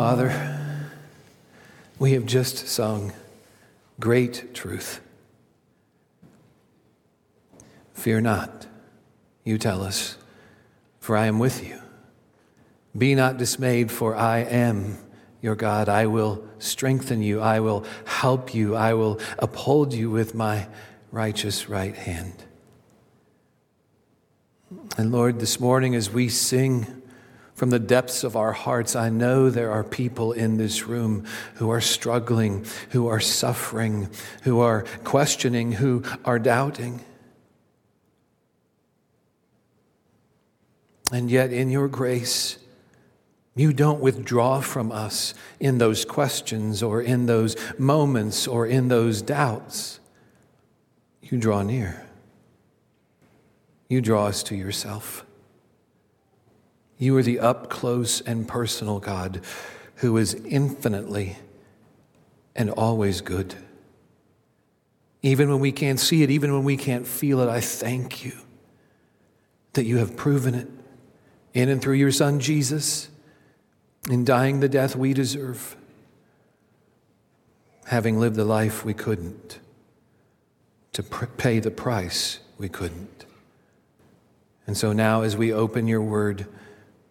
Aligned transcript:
Father, 0.00 0.32
we 1.98 2.12
have 2.12 2.24
just 2.24 2.66
sung 2.66 3.12
great 4.00 4.54
truth. 4.54 5.02
Fear 7.92 8.22
not, 8.22 8.66
you 9.44 9.58
tell 9.58 9.82
us, 9.82 10.16
for 11.00 11.18
I 11.18 11.26
am 11.26 11.38
with 11.38 11.68
you. 11.68 11.78
Be 12.96 13.14
not 13.14 13.36
dismayed, 13.36 13.92
for 13.92 14.16
I 14.16 14.38
am 14.38 14.96
your 15.42 15.54
God. 15.54 15.90
I 15.90 16.06
will 16.06 16.42
strengthen 16.58 17.22
you. 17.22 17.42
I 17.42 17.60
will 17.60 17.84
help 18.06 18.54
you. 18.54 18.74
I 18.74 18.94
will 18.94 19.20
uphold 19.38 19.92
you 19.92 20.08
with 20.08 20.34
my 20.34 20.66
righteous 21.12 21.68
right 21.68 21.94
hand. 21.94 22.42
And 24.96 25.12
Lord, 25.12 25.40
this 25.40 25.60
morning 25.60 25.94
as 25.94 26.08
we 26.08 26.30
sing 26.30 26.99
from 27.60 27.68
the 27.68 27.78
depths 27.78 28.24
of 28.24 28.36
our 28.36 28.52
hearts, 28.52 28.96
I 28.96 29.10
know 29.10 29.50
there 29.50 29.70
are 29.70 29.84
people 29.84 30.32
in 30.32 30.56
this 30.56 30.86
room 30.86 31.26
who 31.56 31.68
are 31.68 31.82
struggling, 31.82 32.64
who 32.92 33.06
are 33.08 33.20
suffering, 33.20 34.08
who 34.44 34.60
are 34.60 34.86
questioning, 35.04 35.72
who 35.72 36.02
are 36.24 36.38
doubting. 36.38 37.04
And 41.12 41.30
yet, 41.30 41.52
in 41.52 41.68
your 41.68 41.86
grace, 41.86 42.56
you 43.54 43.74
don't 43.74 44.00
withdraw 44.00 44.62
from 44.62 44.90
us 44.90 45.34
in 45.60 45.76
those 45.76 46.06
questions 46.06 46.82
or 46.82 47.02
in 47.02 47.26
those 47.26 47.56
moments 47.78 48.48
or 48.48 48.66
in 48.66 48.88
those 48.88 49.20
doubts. 49.20 50.00
You 51.20 51.36
draw 51.36 51.60
near. 51.60 52.06
You 53.90 54.00
draw 54.00 54.28
us 54.28 54.42
to 54.44 54.56
yourself. 54.56 55.26
You 57.00 57.16
are 57.16 57.22
the 57.22 57.40
up 57.40 57.70
close 57.70 58.20
and 58.20 58.46
personal 58.46 59.00
God 59.00 59.40
who 59.96 60.18
is 60.18 60.34
infinitely 60.34 61.38
and 62.54 62.68
always 62.68 63.22
good. 63.22 63.54
Even 65.22 65.48
when 65.48 65.60
we 65.60 65.72
can't 65.72 65.98
see 65.98 66.22
it, 66.22 66.30
even 66.30 66.52
when 66.52 66.62
we 66.62 66.76
can't 66.76 67.06
feel 67.06 67.40
it, 67.40 67.48
I 67.48 67.60
thank 67.60 68.22
you 68.22 68.32
that 69.72 69.84
you 69.84 69.96
have 69.96 70.14
proven 70.14 70.54
it 70.54 70.68
in 71.54 71.70
and 71.70 71.80
through 71.80 71.94
your 71.94 72.12
Son 72.12 72.38
Jesus 72.38 73.08
in 74.10 74.22
dying 74.26 74.60
the 74.60 74.68
death 74.68 74.94
we 74.94 75.14
deserve, 75.14 75.76
having 77.86 78.20
lived 78.20 78.36
the 78.36 78.44
life 78.44 78.84
we 78.84 78.92
couldn't, 78.92 79.58
to 80.92 81.02
pay 81.02 81.60
the 81.60 81.70
price 81.70 82.40
we 82.58 82.68
couldn't. 82.68 83.24
And 84.66 84.76
so 84.76 84.92
now, 84.92 85.22
as 85.22 85.34
we 85.34 85.50
open 85.50 85.86
your 85.86 86.02
word, 86.02 86.46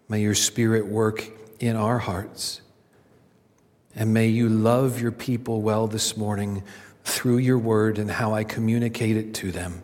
may 0.10 0.22
your 0.22 0.36
spirit 0.36 0.88
work 0.88 1.24
in 1.60 1.76
our 1.76 2.00
hearts. 2.00 2.62
And 3.96 4.14
may 4.14 4.28
you 4.28 4.50
love 4.50 5.00
your 5.00 5.12
people 5.12 5.62
well 5.62 5.88
this 5.88 6.18
morning 6.18 6.64
through 7.04 7.38
your 7.38 7.58
word 7.58 7.98
and 7.98 8.10
how 8.10 8.34
I 8.34 8.44
communicate 8.44 9.16
it 9.18 9.34
to 9.36 9.52
them. 9.52 9.84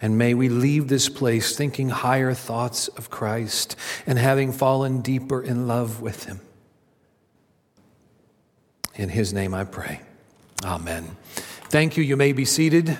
And 0.00 0.18
may 0.18 0.34
we 0.34 0.48
leave 0.48 0.88
this 0.88 1.08
place 1.08 1.56
thinking 1.56 1.88
higher 1.88 2.34
thoughts 2.34 2.88
of 2.88 3.10
Christ 3.10 3.76
and 4.06 4.18
having 4.18 4.52
fallen 4.52 5.00
deeper 5.00 5.42
in 5.42 5.66
love 5.66 6.02
with 6.02 6.24
Him. 6.24 6.40
In 8.94 9.08
His 9.08 9.32
name 9.32 9.54
I 9.54 9.64
pray. 9.64 10.00
Amen. 10.64 11.16
Thank 11.68 11.96
you. 11.96 12.04
You 12.04 12.16
may 12.16 12.32
be 12.32 12.44
seated. 12.44 12.98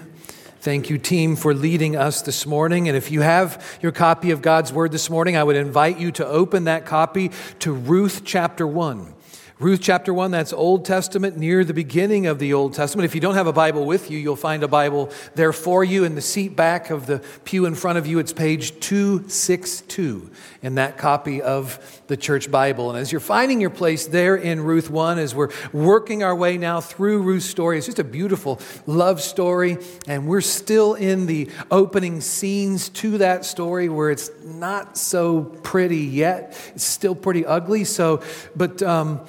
Thank 0.66 0.90
you, 0.90 0.98
team, 0.98 1.36
for 1.36 1.54
leading 1.54 1.94
us 1.94 2.22
this 2.22 2.44
morning. 2.44 2.88
And 2.88 2.96
if 2.96 3.12
you 3.12 3.20
have 3.20 3.78
your 3.80 3.92
copy 3.92 4.32
of 4.32 4.42
God's 4.42 4.72
Word 4.72 4.90
this 4.90 5.08
morning, 5.08 5.36
I 5.36 5.44
would 5.44 5.54
invite 5.54 6.00
you 6.00 6.10
to 6.10 6.26
open 6.26 6.64
that 6.64 6.84
copy 6.84 7.30
to 7.60 7.72
Ruth 7.72 8.22
chapter 8.24 8.66
1. 8.66 9.14
Ruth 9.58 9.80
chapter 9.80 10.12
1, 10.12 10.32
that's 10.32 10.52
Old 10.52 10.84
Testament, 10.84 11.38
near 11.38 11.64
the 11.64 11.72
beginning 11.72 12.26
of 12.26 12.38
the 12.38 12.52
Old 12.52 12.74
Testament. 12.74 13.06
If 13.06 13.14
you 13.14 13.22
don't 13.22 13.36
have 13.36 13.46
a 13.46 13.54
Bible 13.54 13.86
with 13.86 14.10
you, 14.10 14.18
you'll 14.18 14.36
find 14.36 14.62
a 14.62 14.68
Bible 14.68 15.10
there 15.34 15.54
for 15.54 15.82
you 15.82 16.04
in 16.04 16.14
the 16.14 16.20
seat 16.20 16.54
back 16.54 16.90
of 16.90 17.06
the 17.06 17.24
pew 17.46 17.64
in 17.64 17.74
front 17.74 17.96
of 17.96 18.06
you. 18.06 18.18
It's 18.18 18.34
page 18.34 18.78
262 18.80 20.30
in 20.60 20.74
that 20.74 20.98
copy 20.98 21.40
of 21.40 22.02
the 22.06 22.18
church 22.18 22.50
Bible. 22.50 22.90
And 22.90 22.98
as 22.98 23.10
you're 23.10 23.18
finding 23.18 23.58
your 23.58 23.70
place 23.70 24.06
there 24.06 24.36
in 24.36 24.60
Ruth 24.60 24.90
1, 24.90 25.18
as 25.18 25.34
we're 25.34 25.48
working 25.72 26.22
our 26.22 26.36
way 26.36 26.58
now 26.58 26.82
through 26.82 27.22
Ruth's 27.22 27.46
story, 27.46 27.78
it's 27.78 27.86
just 27.86 27.98
a 27.98 28.04
beautiful 28.04 28.60
love 28.86 29.22
story. 29.22 29.78
And 30.06 30.28
we're 30.28 30.42
still 30.42 30.92
in 30.92 31.24
the 31.24 31.48
opening 31.70 32.20
scenes 32.20 32.90
to 32.90 33.16
that 33.18 33.46
story 33.46 33.88
where 33.88 34.10
it's 34.10 34.30
not 34.44 34.98
so 34.98 35.44
pretty 35.44 36.00
yet. 36.04 36.60
It's 36.74 36.84
still 36.84 37.14
pretty 37.14 37.46
ugly. 37.46 37.84
So, 37.84 38.22
but, 38.54 38.82
um, 38.82 39.26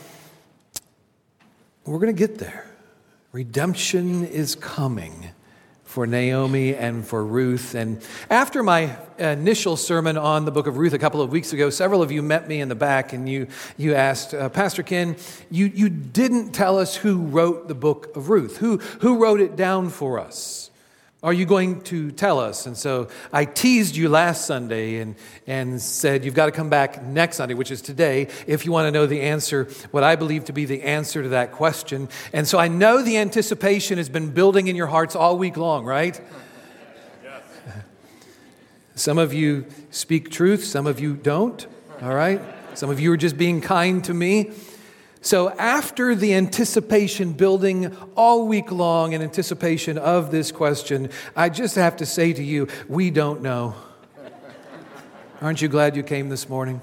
we're 1.88 2.00
going 2.00 2.16
to 2.16 2.28
get 2.28 2.38
there. 2.38 2.66
Redemption 3.31 4.25
is 4.25 4.56
coming 4.56 5.30
for 5.84 6.06
Naomi 6.06 6.75
and 6.75 7.08
for 7.08 7.25
Ruth. 7.25 7.74
And 7.74 8.02
after 8.30 8.62
my 8.62 8.96
initial 9.18 9.78
sermon 9.78 10.18
on 10.18 10.44
the 10.44 10.52
book 10.52 10.68
of 10.68 10.78
Ruth 10.78 10.94
a 10.94 11.00
couple 11.00 11.22
of 11.22 11.31
weeks 11.31 11.53
ago, 11.53 11.70
several 11.70 12.02
of 12.02 12.12
you 12.12 12.22
met 12.22 12.47
me 12.47 12.59
in 12.59 12.68
the 12.68 12.76
back 12.76 13.14
and 13.14 13.28
you, 13.28 13.47
you 13.78 13.96
asked, 13.96 14.34
uh, 14.34 14.50
Pastor 14.50 14.84
Ken, 14.84 15.16
you, 15.50 15.66
you 15.68 15.90
didn't 15.90 16.52
tell 16.52 16.78
us 16.78 16.97
who 16.97 17.22
wrote 17.22 17.70
the 17.70 17.76
book 17.76 18.16
of 18.18 18.30
Ruth. 18.30 18.58
Who, 18.58 18.78
who 18.78 19.18
wrote 19.18 19.40
it 19.40 19.56
down 19.56 19.90
for 19.90 20.20
us? 20.20 20.72
Are 21.23 21.33
you 21.33 21.45
going 21.45 21.81
to 21.83 22.11
tell 22.11 22.39
us? 22.39 22.67
And 22.67 22.78
so 22.78 23.07
I 23.33 23.45
teased 23.45 23.95
you 23.95 24.07
last 24.07 24.45
Sunday 24.45 24.97
and, 24.97 25.16
and 25.47 25.81
said, 25.81 26.23
You've 26.23 26.35
got 26.35 26.45
to 26.45 26.51
come 26.51 26.69
back 26.69 27.01
next 27.03 27.38
Sunday, 27.38 27.55
which 27.55 27.72
is 27.72 27.81
today, 27.81 28.28
if 28.45 28.66
you 28.66 28.72
want 28.72 28.85
to 28.85 28.91
know 28.91 29.07
the 29.07 29.22
answer, 29.22 29.63
what 29.89 30.03
I 30.03 30.16
believe 30.16 30.45
to 30.45 30.53
be 30.53 30.66
the 30.66 30.83
answer 30.83 31.23
to 31.23 31.29
that 31.29 31.53
question. 31.53 32.07
And 32.33 32.47
so 32.47 32.59
I 32.59 32.67
know 32.67 33.01
the 33.01 33.17
anticipation 33.17 33.97
has 33.97 34.09
been 34.09 34.29
building 34.29 34.67
in 34.67 34.75
your 34.75 34.85
hearts 34.85 35.16
all 35.16 35.39
week 35.39 35.57
long, 35.57 35.85
right? 35.85 36.22
Yes. 37.23 37.41
Some 38.94 39.17
of 39.17 39.34
you 39.34 39.66
speak 39.89 40.29
truth, 40.29 40.63
some 40.66 40.85
of 40.85 40.99
you 40.99 41.16
don't, 41.16 41.66
all 41.99 42.13
right? 42.13 42.41
Some 42.75 42.91
of 42.91 42.99
you 42.99 43.11
are 43.11 43.17
just 43.17 43.39
being 43.39 43.59
kind 43.59 44.03
to 44.03 44.13
me. 44.13 44.51
So, 45.22 45.50
after 45.50 46.16
the 46.16 46.35
anticipation 46.35 47.33
building 47.33 47.95
all 48.16 48.47
week 48.47 48.72
long 48.72 49.13
in 49.13 49.22
anticipation 49.22 49.97
of 49.97 50.31
this 50.31 50.51
question, 50.51 51.09
I 51.35 51.50
just 51.50 51.75
have 51.75 51.97
to 51.97 52.05
say 52.05 52.33
to 52.33 52.44
you, 52.44 52.67
we 52.88 53.09
don't 53.09 53.41
know. 53.41 53.75
Aren't 55.41 55.61
you 55.61 55.67
glad 55.67 55.95
you 55.95 56.03
came 56.03 56.29
this 56.29 56.50
morning? 56.50 56.81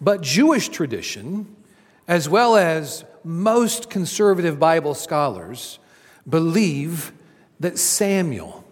But 0.00 0.22
Jewish 0.22 0.68
tradition, 0.68 1.54
as 2.06 2.28
well 2.28 2.56
as 2.56 3.04
most 3.24 3.90
conservative 3.90 4.58
Bible 4.58 4.94
scholars, 4.94 5.78
believe 6.28 7.12
that 7.60 7.78
Samuel 7.78 8.64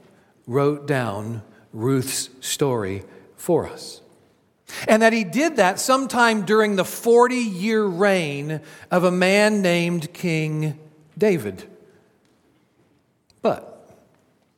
wrote 0.46 0.86
down 0.86 1.42
Ruth's 1.72 2.30
story 2.40 3.02
for 3.36 3.66
us. 3.68 4.00
And 4.88 5.02
that 5.02 5.12
he 5.12 5.24
did 5.24 5.56
that 5.56 5.78
sometime 5.78 6.44
during 6.44 6.76
the 6.76 6.84
40 6.84 7.36
year 7.36 7.84
reign 7.84 8.60
of 8.90 9.04
a 9.04 9.10
man 9.10 9.62
named 9.62 10.12
King 10.12 10.78
David. 11.16 11.64
But 13.42 13.72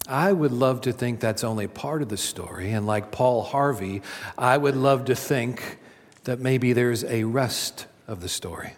I 0.09 0.33
would 0.33 0.53
love 0.53 0.81
to 0.83 0.93
think 0.93 1.21
that's 1.21 1.45
only 1.45 1.67
part 1.67 2.01
of 2.01 2.09
the 2.09 2.17
story. 2.17 2.73
And 2.73 2.87
like 2.87 3.13
Paul 3.13 3.43
Harvey, 3.43 4.03
I 4.39 4.57
would 4.57 4.77
love 4.77 5.05
to 5.07 5.15
think 5.15 5.79
that 6.25 6.41
maybe 6.41 6.73
there's 6.73 7.05
a 7.05 7.25
rest 7.25 7.87
of 8.07 8.21
the 8.21 8.29
story. 8.29 8.73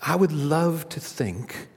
I 0.00 0.16
would 0.16 0.32
love 0.32 0.88
to 0.90 1.00
think 1.00 1.68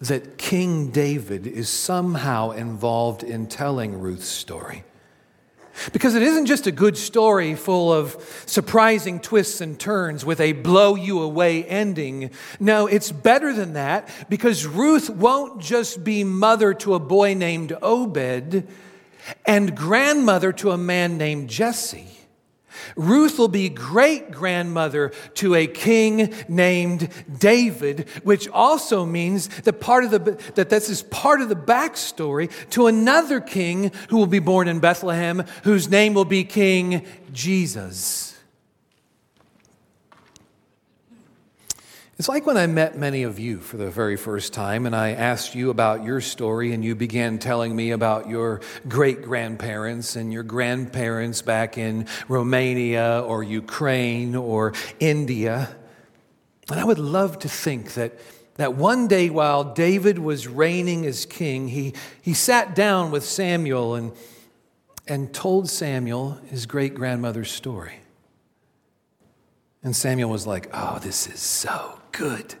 that 0.00 0.38
King 0.38 0.90
David 0.90 1.46
is 1.46 1.68
somehow 1.68 2.52
involved 2.52 3.22
in 3.22 3.46
telling 3.46 4.00
Ruth's 4.00 4.28
story. 4.28 4.84
Because 5.92 6.14
it 6.14 6.22
isn't 6.22 6.46
just 6.46 6.66
a 6.66 6.72
good 6.72 6.96
story 6.96 7.54
full 7.54 7.92
of 7.92 8.44
surprising 8.46 9.20
twists 9.20 9.60
and 9.60 9.78
turns 9.78 10.24
with 10.24 10.40
a 10.40 10.52
blow 10.52 10.94
you 10.94 11.22
away 11.22 11.64
ending. 11.64 12.30
No, 12.58 12.86
it's 12.86 13.12
better 13.12 13.52
than 13.52 13.72
that 13.74 14.08
because 14.28 14.66
Ruth 14.66 15.08
won't 15.08 15.60
just 15.60 16.04
be 16.04 16.24
mother 16.24 16.74
to 16.74 16.94
a 16.94 16.98
boy 16.98 17.34
named 17.34 17.76
Obed 17.82 18.66
and 19.46 19.76
grandmother 19.76 20.52
to 20.52 20.70
a 20.70 20.78
man 20.78 21.16
named 21.16 21.48
Jesse. 21.48 22.19
Ruth 22.96 23.38
will 23.38 23.48
be 23.48 23.68
great 23.68 24.30
grandmother 24.30 25.12
to 25.34 25.54
a 25.54 25.66
king 25.66 26.34
named 26.48 27.08
David, 27.38 28.08
which 28.22 28.48
also 28.48 29.04
means 29.04 29.48
that 29.62 29.80
part 29.80 30.04
of 30.04 30.10
the 30.10 30.18
that 30.54 30.70
this 30.70 30.88
is 30.88 31.02
part 31.02 31.40
of 31.40 31.48
the 31.48 31.56
backstory 31.56 32.50
to 32.70 32.86
another 32.86 33.40
king 33.40 33.92
who 34.08 34.16
will 34.16 34.26
be 34.26 34.38
born 34.38 34.68
in 34.68 34.80
Bethlehem, 34.80 35.44
whose 35.64 35.88
name 35.88 36.14
will 36.14 36.24
be 36.24 36.44
King 36.44 37.06
Jesus. 37.32 38.29
It's 42.20 42.28
like 42.28 42.44
when 42.44 42.58
I 42.58 42.66
met 42.66 42.98
many 42.98 43.22
of 43.22 43.38
you 43.38 43.60
for 43.60 43.78
the 43.78 43.90
very 43.90 44.18
first 44.18 44.52
time 44.52 44.84
and 44.84 44.94
I 44.94 45.12
asked 45.12 45.54
you 45.54 45.70
about 45.70 46.04
your 46.04 46.20
story 46.20 46.74
and 46.74 46.84
you 46.84 46.94
began 46.94 47.38
telling 47.38 47.74
me 47.74 47.92
about 47.92 48.28
your 48.28 48.60
great 48.86 49.22
grandparents 49.22 50.16
and 50.16 50.30
your 50.30 50.42
grandparents 50.42 51.40
back 51.40 51.78
in 51.78 52.06
Romania 52.28 53.24
or 53.26 53.42
Ukraine 53.42 54.36
or 54.36 54.74
India. 54.98 55.74
And 56.70 56.78
I 56.78 56.84
would 56.84 56.98
love 56.98 57.38
to 57.38 57.48
think 57.48 57.94
that, 57.94 58.12
that 58.56 58.74
one 58.74 59.08
day 59.08 59.30
while 59.30 59.64
David 59.64 60.18
was 60.18 60.46
reigning 60.46 61.06
as 61.06 61.24
king, 61.24 61.68
he, 61.68 61.94
he 62.20 62.34
sat 62.34 62.74
down 62.74 63.10
with 63.10 63.24
Samuel 63.24 63.94
and, 63.94 64.12
and 65.08 65.32
told 65.32 65.70
Samuel 65.70 66.38
his 66.50 66.66
great 66.66 66.92
grandmother's 66.92 67.50
story. 67.50 67.99
And 69.82 69.96
Samuel 69.96 70.30
was 70.30 70.46
like, 70.46 70.68
Oh, 70.72 70.98
this 71.00 71.26
is 71.26 71.40
so 71.40 72.00
good. 72.12 72.54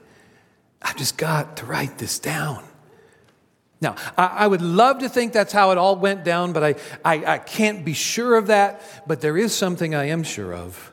I've 0.82 0.96
just 0.96 1.18
got 1.18 1.58
to 1.58 1.66
write 1.66 1.98
this 1.98 2.18
down. 2.18 2.64
Now, 3.82 3.96
I, 4.16 4.46
would 4.46 4.60
love 4.60 4.98
to 4.98 5.08
think 5.08 5.32
that's 5.32 5.54
how 5.54 5.70
it 5.70 5.78
all 5.78 5.96
went 5.96 6.22
down, 6.22 6.52
but 6.52 6.62
I, 6.62 6.74
I, 7.02 7.34
I 7.34 7.38
can't 7.38 7.82
be 7.82 7.94
sure 7.94 8.36
of 8.36 8.48
that. 8.48 8.82
But 9.06 9.22
there 9.22 9.38
is 9.38 9.54
something 9.54 9.94
I 9.94 10.08
am 10.08 10.22
sure 10.22 10.52
of 10.52 10.92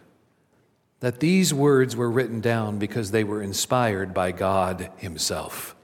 that 1.01 1.19
these 1.19 1.53
words 1.53 1.97
were 1.97 2.09
written 2.09 2.39
down 2.39 2.80
because 2.80 3.12
they 3.12 3.25
were 3.25 3.41
inspired 3.41 4.13
by 4.13 4.31
God 4.31 4.89
Himself. 4.97 5.75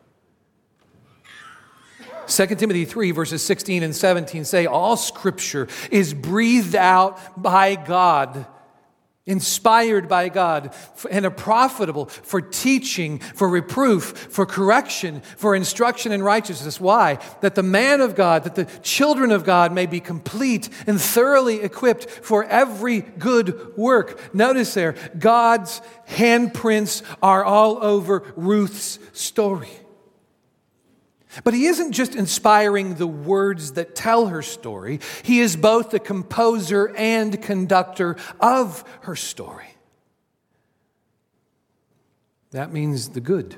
2 2.27 2.47
Timothy 2.47 2.85
3, 2.85 3.11
verses 3.11 3.43
16 3.43 3.83
and 3.83 3.93
17 3.93 4.45
say, 4.45 4.65
All 4.65 4.95
scripture 4.95 5.67
is 5.91 6.13
breathed 6.13 6.75
out 6.75 7.41
by 7.41 7.75
God 7.75 8.47
inspired 9.25 10.09
by 10.09 10.27
God 10.27 10.75
and 11.09 11.25
are 11.25 11.31
profitable 11.31 12.07
for 12.07 12.41
teaching, 12.41 13.19
for 13.19 13.47
reproof, 13.47 14.03
for 14.03 14.45
correction, 14.45 15.21
for 15.37 15.55
instruction 15.55 16.11
in 16.11 16.21
righteousness. 16.21 16.79
Why? 16.79 17.19
That 17.39 17.55
the 17.55 17.63
man 17.63 18.01
of 18.01 18.15
God, 18.15 18.43
that 18.43 18.55
the 18.55 18.65
children 18.81 19.31
of 19.31 19.45
God 19.45 19.71
may 19.71 19.85
be 19.85 20.01
complete 20.01 20.67
and 20.87 20.99
thoroughly 20.99 21.61
equipped 21.61 22.09
for 22.09 22.43
every 22.43 22.99
good 22.99 23.77
work. 23.77 24.33
Notice 24.33 24.73
there, 24.73 24.95
God's 25.17 25.81
handprints 26.09 27.01
are 27.21 27.45
all 27.45 27.81
over 27.81 28.33
Ruth's 28.35 28.99
story. 29.13 29.69
But 31.43 31.53
he 31.53 31.65
isn't 31.65 31.93
just 31.93 32.15
inspiring 32.15 32.95
the 32.95 33.07
words 33.07 33.73
that 33.73 33.95
tell 33.95 34.27
her 34.27 34.41
story, 34.41 34.99
he 35.23 35.39
is 35.39 35.55
both 35.55 35.89
the 35.89 35.99
composer 35.99 36.93
and 36.95 37.41
conductor 37.41 38.17
of 38.39 38.83
her 39.01 39.15
story. 39.15 39.67
That 42.51 42.71
means 42.71 43.09
the 43.09 43.21
good, 43.21 43.55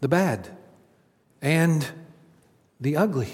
the 0.00 0.08
bad, 0.08 0.50
and 1.40 1.86
the 2.78 2.96
ugly. 2.96 3.32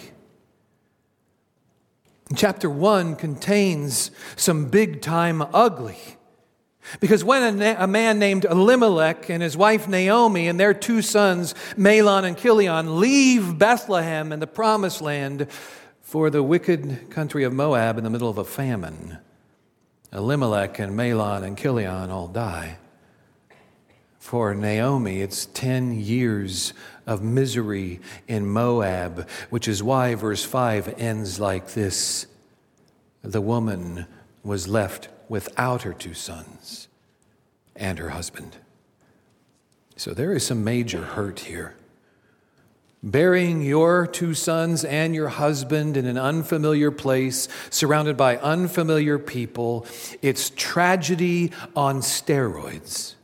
Chapter 2.35 2.69
1 2.69 3.17
contains 3.17 4.11
some 4.37 4.67
big 4.67 5.01
time 5.01 5.43
ugly. 5.53 6.16
Because 7.01 7.25
when 7.25 7.61
a, 7.61 7.77
a, 7.81 7.87
man 7.87 8.19
named 8.19 8.45
Elimelech 8.45 9.29
and 9.29 9.43
his 9.43 9.57
wife 9.57 9.89
Naomi 9.89 10.49
and 10.49 10.59
their 10.59 10.75
two 10.75 11.03
sons, 11.03 11.55
Mahlon 11.77 12.25
and 12.25 12.37
Chilion, 12.39 13.01
leave 13.01 13.59
Bethlehem 13.59 14.33
and 14.33 14.41
the 14.41 14.47
promised 14.47 15.03
land 15.03 15.49
for 16.01 16.31
the 16.31 16.43
wicked 16.43 17.11
country 17.11 17.45
of 17.45 17.53
Moab 17.53 17.99
in 17.99 18.05
the 18.05 18.11
middle 18.11 18.29
of 18.29 18.39
a 18.39 18.45
famine, 18.45 19.19
Elimelech 20.13 20.79
and 20.79 20.97
Mahlon 20.97 21.43
and 21.43 21.59
Chilion 21.59 22.11
all 22.11 22.29
die. 22.29 22.79
For 24.19 24.55
Naomi, 24.55 25.21
it's 25.21 25.47
10 25.47 26.01
years 26.01 26.73
of 27.07 27.23
misery 27.23 28.01
in 28.27 28.47
Moab, 28.47 29.29
which 29.51 29.69
is 29.69 29.83
why 29.83 30.15
verse 30.15 30.45
5 30.45 30.95
ends 30.99 31.39
like 31.39 31.69
this 31.75 32.27
The 33.23 33.41
woman 33.41 34.07
was 34.43 34.67
left 34.69 35.09
without 35.29 35.83
her 35.83 35.93
two 35.93 36.15
sons 36.15 36.89
and 37.75 37.99
her 37.99 38.11
husband. 38.11 38.57
So 39.97 40.13
there 40.13 40.33
is 40.33 40.47
some 40.47 40.63
major 40.65 41.03
hurt 41.03 41.41
here. 41.41 41.75
Burying 43.03 43.63
your 43.63 44.07
two 44.07 44.35
sons 44.35 44.85
and 44.85 45.15
your 45.15 45.29
husband 45.29 45.97
in 45.97 46.07
an 46.07 46.19
unfamiliar 46.19 46.91
place, 46.91 47.49
surrounded 47.71 48.17
by 48.17 48.37
unfamiliar 48.39 49.19
people, 49.19 49.87
it's 50.23 50.51
tragedy 50.51 51.53
on 51.75 52.01
steroids. 52.01 53.15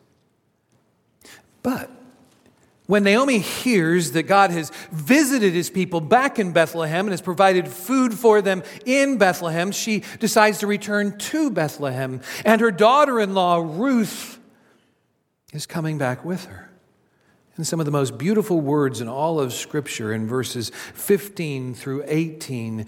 But 1.62 1.90
when 2.92 3.04
Naomi 3.04 3.38
hears 3.38 4.12
that 4.12 4.24
God 4.24 4.50
has 4.50 4.70
visited 4.90 5.54
his 5.54 5.70
people 5.70 6.02
back 6.02 6.38
in 6.38 6.52
Bethlehem 6.52 7.06
and 7.06 7.12
has 7.14 7.22
provided 7.22 7.66
food 7.66 8.12
for 8.12 8.42
them 8.42 8.62
in 8.84 9.16
Bethlehem, 9.16 9.72
she 9.72 10.02
decides 10.20 10.58
to 10.58 10.66
return 10.66 11.16
to 11.16 11.50
Bethlehem. 11.50 12.20
And 12.44 12.60
her 12.60 12.70
daughter 12.70 13.18
in 13.18 13.32
law, 13.32 13.56
Ruth, 13.64 14.38
is 15.54 15.64
coming 15.64 15.96
back 15.96 16.22
with 16.22 16.44
her. 16.44 16.70
And 17.56 17.66
some 17.66 17.80
of 17.80 17.86
the 17.86 17.92
most 17.92 18.18
beautiful 18.18 18.60
words 18.60 19.00
in 19.00 19.08
all 19.08 19.40
of 19.40 19.54
Scripture 19.54 20.12
in 20.12 20.26
verses 20.26 20.70
15 20.92 21.72
through 21.72 22.04
18, 22.06 22.84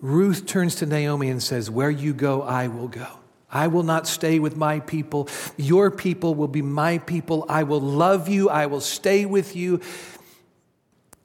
Ruth 0.00 0.46
turns 0.46 0.76
to 0.76 0.86
Naomi 0.86 1.28
and 1.28 1.42
says, 1.42 1.70
Where 1.70 1.90
you 1.90 2.14
go, 2.14 2.40
I 2.40 2.68
will 2.68 2.88
go. 2.88 3.18
I 3.50 3.68
will 3.68 3.82
not 3.82 4.06
stay 4.06 4.38
with 4.38 4.56
my 4.56 4.80
people. 4.80 5.28
Your 5.56 5.90
people 5.90 6.34
will 6.34 6.48
be 6.48 6.62
my 6.62 6.98
people. 6.98 7.46
I 7.48 7.62
will 7.62 7.80
love 7.80 8.28
you. 8.28 8.48
I 8.50 8.66
will 8.66 8.80
stay 8.80 9.26
with 9.26 9.54
you. 9.54 9.80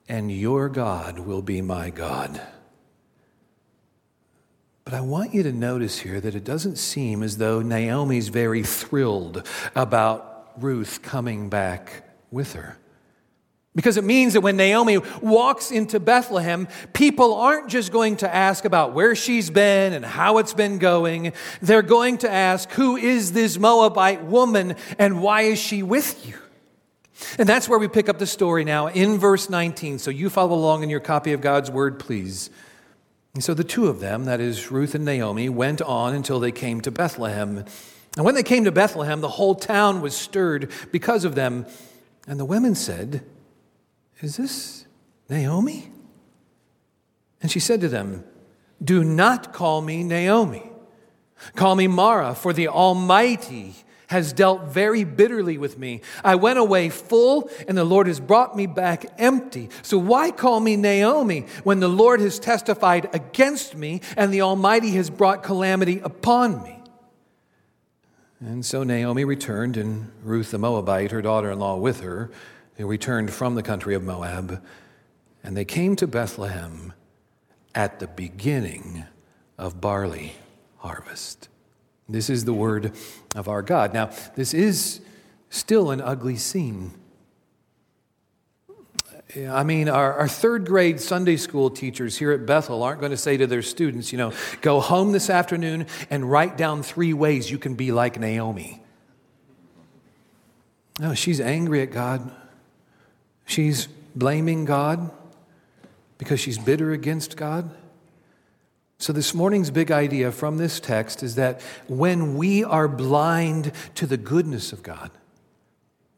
And 0.08 0.32
your 0.32 0.70
God 0.70 1.20
will 1.20 1.42
be 1.42 1.62
my 1.62 1.90
God. 1.90 2.42
But 4.86 4.94
I 4.94 5.02
want 5.02 5.36
you 5.36 5.44
to 5.44 5.52
notice 5.52 6.00
here 6.00 6.20
that 6.20 6.34
it 6.34 6.44
doesn't 6.44 6.78
seem 6.78 7.22
as 7.22 7.38
though 7.38 7.62
Naomi's 7.62 8.30
very 8.30 8.64
thrilled 8.64 9.48
about 9.76 10.52
Ruth 10.58 11.04
coming 11.04 11.48
back 11.48 12.04
with 12.32 12.54
her. 12.54 12.78
Because 13.80 13.96
it 13.96 14.04
means 14.04 14.34
that 14.34 14.42
when 14.42 14.58
Naomi 14.58 14.98
walks 15.22 15.72
into 15.72 16.02
Bethlehem, 16.02 16.68
people 16.92 17.34
aren't 17.34 17.70
just 17.70 17.94
going 17.94 18.18
to 18.18 18.36
ask 18.36 18.66
about 18.66 18.94
where 18.94 19.16
she's 19.16 19.50
been 19.50 19.94
and 19.94 20.04
how 20.04 20.40
it's 20.40 20.54
been 20.54 20.80
going. 20.80 21.32
They're 21.62 21.82
going 21.82 22.18
to 22.18 22.30
ask, 22.30 22.70
Who 22.72 22.98
is 22.98 23.32
this 23.32 23.58
Moabite 23.58 24.26
woman 24.26 24.76
and 24.98 25.22
why 25.22 25.44
is 25.44 25.60
she 25.60 25.82
with 25.82 26.28
you? 26.28 26.36
And 27.38 27.48
that's 27.48 27.70
where 27.70 27.80
we 27.80 27.88
pick 27.88 28.10
up 28.10 28.20
the 28.20 28.28
story 28.28 28.66
now 28.66 28.88
in 28.88 29.18
verse 29.18 29.50
19. 29.50 30.00
So 30.00 30.12
you 30.12 30.30
follow 30.30 30.58
along 30.58 30.84
in 30.84 30.90
your 30.90 31.00
copy 31.00 31.32
of 31.32 31.40
God's 31.40 31.72
word, 31.72 32.00
please. 32.00 32.50
And 33.34 33.42
so 33.42 33.54
the 33.54 33.64
two 33.64 33.88
of 33.88 34.02
them, 34.02 34.26
that 34.26 34.42
is 34.42 34.70
Ruth 34.72 34.94
and 34.94 35.06
Naomi, 35.06 35.48
went 35.48 35.82
on 35.82 36.14
until 36.14 36.42
they 36.42 36.52
came 36.52 36.82
to 36.82 36.92
Bethlehem. 36.92 37.64
And 38.18 38.26
when 38.26 38.36
they 38.36 38.44
came 38.44 38.66
to 38.66 38.74
Bethlehem, 38.74 39.22
the 39.22 39.30
whole 39.30 39.56
town 39.56 40.02
was 40.02 40.18
stirred 40.18 40.70
because 40.92 41.24
of 41.24 41.36
them. 41.36 41.66
And 42.28 42.38
the 42.38 42.44
women 42.44 42.76
said, 42.76 43.24
is 44.22 44.38
this 44.38 44.86
Naomi? 45.30 45.92
And 47.42 47.52
she 47.52 47.60
said 47.60 47.82
to 47.82 47.88
them, 47.88 48.24
Do 48.84 49.04
not 49.04 49.54
call 49.54 49.82
me 49.82 50.04
Naomi. 50.04 50.70
Call 51.56 51.76
me 51.76 51.88
Mara, 51.88 52.36
for 52.36 52.52
the 52.52 52.68
Almighty 52.68 53.76
has 54.08 54.34
dealt 54.34 54.64
very 54.64 55.04
bitterly 55.04 55.58
with 55.58 55.78
me. 55.78 56.02
I 56.24 56.36
went 56.36 56.58
away 56.58 56.90
full, 56.90 57.50
and 57.68 57.78
the 57.78 57.84
Lord 57.84 58.08
has 58.08 58.20
brought 58.20 58.56
me 58.56 58.66
back 58.66 59.06
empty. 59.20 59.70
So 59.84 60.00
why 60.00 60.32
call 60.32 60.60
me 60.60 60.76
Naomi 60.76 61.46
when 61.64 61.80
the 61.80 61.88
Lord 61.88 62.20
has 62.20 62.40
testified 62.40 63.08
against 63.14 63.76
me, 63.76 64.02
and 64.18 64.34
the 64.34 64.42
Almighty 64.42 64.92
has 64.92 65.10
brought 65.10 65.44
calamity 65.44 66.00
upon 66.00 66.64
me? 66.64 66.82
And 68.40 68.66
so 68.66 68.84
Naomi 68.84 69.26
returned, 69.26 69.78
and 69.78 70.12
Ruth 70.24 70.52
the 70.52 70.58
Moabite, 70.58 71.12
her 71.12 71.22
daughter 71.22 71.52
in 71.52 71.60
law, 71.60 71.78
with 71.78 72.02
her 72.02 72.32
who 72.80 72.88
returned 72.88 73.30
from 73.32 73.56
the 73.56 73.62
country 73.62 73.94
of 73.94 74.02
Moab, 74.02 74.64
and 75.44 75.56
they 75.56 75.66
came 75.66 75.98
to 75.98 76.08
Bethlehem 76.08 76.94
at 77.76 78.00
the 78.00 78.08
beginning 78.08 79.04
of 79.58 79.82
barley 79.82 80.32
harvest. 80.78 81.50
This 82.08 82.30
is 82.30 82.46
the 82.46 82.54
word 82.54 82.94
of 83.36 83.50
our 83.50 83.62
God. 83.62 83.94
Now, 83.94 84.12
this 84.36 84.54
is 84.54 85.02
still 85.50 85.92
an 85.92 86.00
ugly 86.00 86.38
scene. 86.38 86.94
I 89.38 89.64
mean, 89.64 89.90
our, 89.90 90.14
our, 90.14 90.28
third 90.30 90.66
grade 90.66 91.02
Sunday 91.02 91.36
school 91.36 91.70
teachers 91.70 92.18
here 92.18 92.32
at 92.32 92.46
Bethel 92.46 92.82
aren't 92.82 93.02
going 93.02 93.12
to 93.12 93.18
say 93.18 93.36
to 93.36 93.46
their 93.46 93.62
students, 93.62 94.14
you 94.14 94.18
know, 94.18 94.32
go 94.62 94.80
home 94.80 95.12
this 95.12 95.30
afternoon 95.30 95.86
and 96.10 96.32
write 96.32 96.56
down 96.56 96.82
three 96.82 97.12
ways 97.12 97.52
you 97.52 97.60
can 97.60 97.76
be 97.76 97.92
like 97.92 98.18
Naomi. 98.18 98.82
No, 100.98 101.14
she's 101.14 101.42
angry 101.42 101.82
at 101.82 101.92
God 101.92 102.32
She's 103.50 103.88
blaming 104.16 104.66
God 104.66 105.10
because 106.20 106.40
she's 106.40 106.60
bitter 106.60 106.92
against 106.92 107.36
God. 107.36 107.72
So, 109.00 109.12
this 109.12 109.34
morning's 109.34 109.72
big 109.72 109.90
idea 109.90 110.32
from 110.32 110.58
this 110.58 110.80
text 110.80 111.24
is 111.24 111.34
that 111.34 111.60
when 111.88 112.38
we 112.38 112.64
are 112.64 112.88
blind 112.88 113.72
to 113.96 114.06
the 114.06 114.18
goodness 114.18 114.72
of 114.72 114.84
God, 114.84 115.10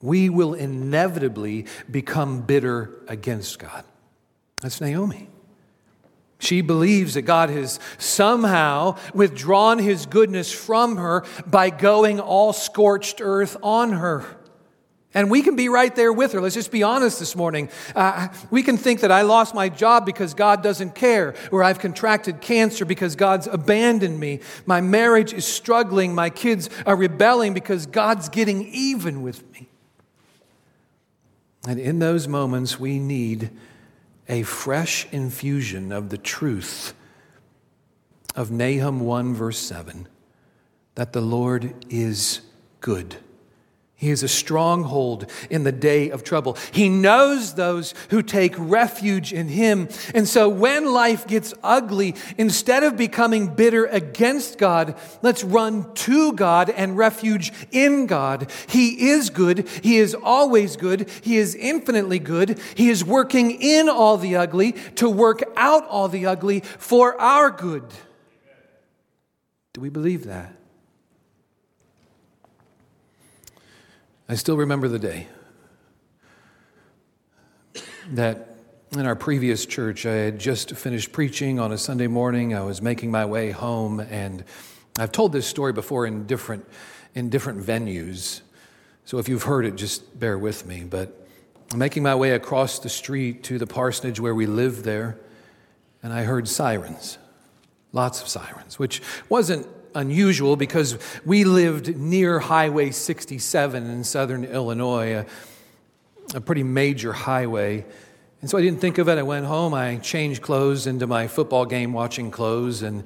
we 0.02 0.28
will 0.28 0.54
inevitably 0.54 1.68
become 1.90 2.42
bitter 2.42 2.92
against 3.08 3.60
God. 3.60 3.86
That's 4.60 4.82
Naomi. 4.82 5.30
She 6.38 6.60
believes 6.60 7.14
that 7.14 7.22
God 7.22 7.50
has 7.50 7.80
somehow 7.98 8.98
withdrawn 9.14 9.80
his 9.80 10.06
goodness 10.06 10.52
from 10.52 10.98
her 10.98 11.24
by 11.48 11.70
going 11.70 12.20
all 12.20 12.52
scorched 12.52 13.22
earth 13.22 13.56
on 13.64 13.94
her. 13.94 14.26
And 15.14 15.30
we 15.30 15.42
can 15.42 15.58
be 15.58 15.68
right 15.68 15.94
there 15.94 16.14
with 16.14 16.32
her. 16.32 16.40
Let's 16.40 16.56
just 16.56 16.72
be 16.72 16.84
honest 16.84 17.20
this 17.20 17.36
morning. 17.36 17.70
Uh, 17.96 18.30
we 18.50 18.64
can 18.64 18.78
think 18.78 19.02
that 19.02 19.12
I 19.12 19.24
lost 19.24 19.54
my 19.54 19.68
job 19.68 20.06
because 20.06 20.34
God 20.34 20.64
doesn't 20.64 20.96
care, 20.96 21.36
or 21.52 21.64
I've 21.64 21.80
contracted 21.80 22.40
cancer 22.40 22.86
because 22.86 23.18
God's 23.18 23.48
abandoned 23.48 24.20
me. 24.20 24.40
My 24.66 24.80
marriage 24.80 25.34
is 25.34 25.46
struggling. 25.46 26.16
My 26.16 26.30
kids 26.30 26.70
are 26.86 26.96
rebelling 26.96 27.54
because 27.54 27.86
God's 27.86 28.30
getting 28.30 28.68
even 28.68 29.22
with 29.22 29.50
me. 29.52 29.68
And 31.68 31.80
in 31.80 32.00
those 32.00 32.28
moments, 32.28 32.80
we 32.80 32.98
need 32.98 33.52
a 34.30 34.44
fresh 34.44 35.08
infusion 35.12 35.92
of 35.92 36.10
the 36.10 36.18
truth 36.18 36.94
of 38.34 38.50
Nahum 38.50 39.02
1, 39.02 39.34
verse 39.34 39.60
7, 39.60 40.08
that 40.96 41.12
the 41.12 41.22
Lord 41.22 41.74
is 41.90 42.40
good. 42.80 43.18
He 44.02 44.10
is 44.10 44.24
a 44.24 44.28
stronghold 44.28 45.30
in 45.52 45.64
the 45.64 45.72
day 45.72 46.10
of 46.10 46.24
trouble. 46.24 46.58
He 46.72 46.90
knows 46.90 47.54
those 47.54 47.94
who 48.10 48.24
take 48.24 48.56
refuge 48.58 49.32
in 49.32 49.48
Him. 49.48 49.90
And 50.16 50.28
so 50.28 50.50
when 50.50 50.92
life 50.92 51.28
gets 51.28 51.54
ugly, 51.62 52.16
instead 52.36 52.82
of 52.82 52.98
becoming 52.98 53.54
bitter 53.54 53.86
against 53.86 54.58
God, 54.58 54.96
let's 55.22 55.44
run 55.44 55.94
to 55.94 56.34
God 56.34 56.72
and 56.72 56.98
refuge 56.98 57.54
in 57.70 58.08
God. 58.08 58.50
He 58.66 59.10
is 59.10 59.30
good. 59.30 59.70
He 59.84 59.98
is 59.98 60.16
always 60.16 60.78
good. 60.78 61.08
He 61.22 61.38
is 61.38 61.54
infinitely 61.54 62.18
good. 62.18 62.60
He 62.74 62.90
is 62.90 63.06
working 63.06 63.52
in 63.52 63.88
all 63.88 64.18
the 64.18 64.36
ugly 64.36 64.72
to 64.96 65.08
work 65.08 65.44
out 65.56 65.88
all 65.88 66.08
the 66.08 66.26
ugly 66.26 66.62
for 66.62 67.22
our 67.22 67.52
good. 67.52 67.86
Do 69.74 69.82
we 69.82 69.90
believe 69.90 70.26
that? 70.26 70.56
I 74.32 74.36
still 74.36 74.56
remember 74.56 74.88
the 74.88 74.98
day 74.98 75.28
that 78.12 78.56
in 78.94 79.06
our 79.06 79.14
previous 79.14 79.66
church, 79.66 80.06
I 80.06 80.14
had 80.14 80.40
just 80.40 80.72
finished 80.72 81.12
preaching 81.12 81.60
on 81.60 81.74
a 81.74 81.78
Sunday 81.78 82.08
morning. 82.08 82.56
I 82.56 82.62
was 82.62 82.82
making 82.82 83.12
my 83.12 83.26
way 83.26 83.52
home, 83.52 84.00
and 84.00 84.46
I've 84.98 85.12
told 85.12 85.34
this 85.34 85.46
story 85.46 85.74
before 85.74 86.06
in 86.06 86.28
different, 86.28 86.66
in 87.14 87.30
different 87.30 87.62
venues. 87.62 88.40
So 89.04 89.18
if 89.18 89.28
you've 89.28 89.44
heard 89.44 89.66
it, 89.66 89.76
just 89.76 90.18
bear 90.18 90.38
with 90.38 90.66
me. 90.66 90.86
But 90.90 91.28
I'm 91.74 91.80
making 91.80 92.04
my 92.04 92.16
way 92.16 92.32
across 92.32 92.80
the 92.80 92.88
street 92.88 93.44
to 93.44 93.58
the 93.58 93.68
parsonage 93.68 94.22
where 94.22 94.34
we 94.34 94.46
lived 94.46 94.86
there, 94.86 95.20
and 96.02 96.14
I 96.14 96.24
heard 96.24 96.48
sirens, 96.48 97.18
lots 97.92 98.22
of 98.22 98.30
sirens, 98.30 98.80
which 98.80 99.02
wasn't 99.28 99.68
unusual 99.96 100.56
because 100.56 100.98
we 101.26 101.44
lived 101.44 101.96
near 101.98 102.40
Highway 102.40 102.92
67 102.92 103.90
in 103.90 104.04
southern 104.04 104.46
Illinois, 104.46 105.18
a, 105.18 105.26
a 106.36 106.42
pretty 106.42 106.64
major 106.64 107.14
highway. 107.14 107.86
And 108.42 108.50
so 108.50 108.58
I 108.58 108.62
didn't 108.62 108.82
think 108.82 108.98
of 108.98 109.08
it. 109.08 109.18
I 109.18 109.24
went 109.24 109.46
home, 109.46 109.74
I 109.74 109.98
changed 109.98 110.42
clothes 110.42 110.88
into 110.88 111.08
my 111.08 111.28
football 111.28 111.66
game 111.66 111.94
watching 111.94 112.32
clothes, 112.32 112.82
and, 112.82 113.04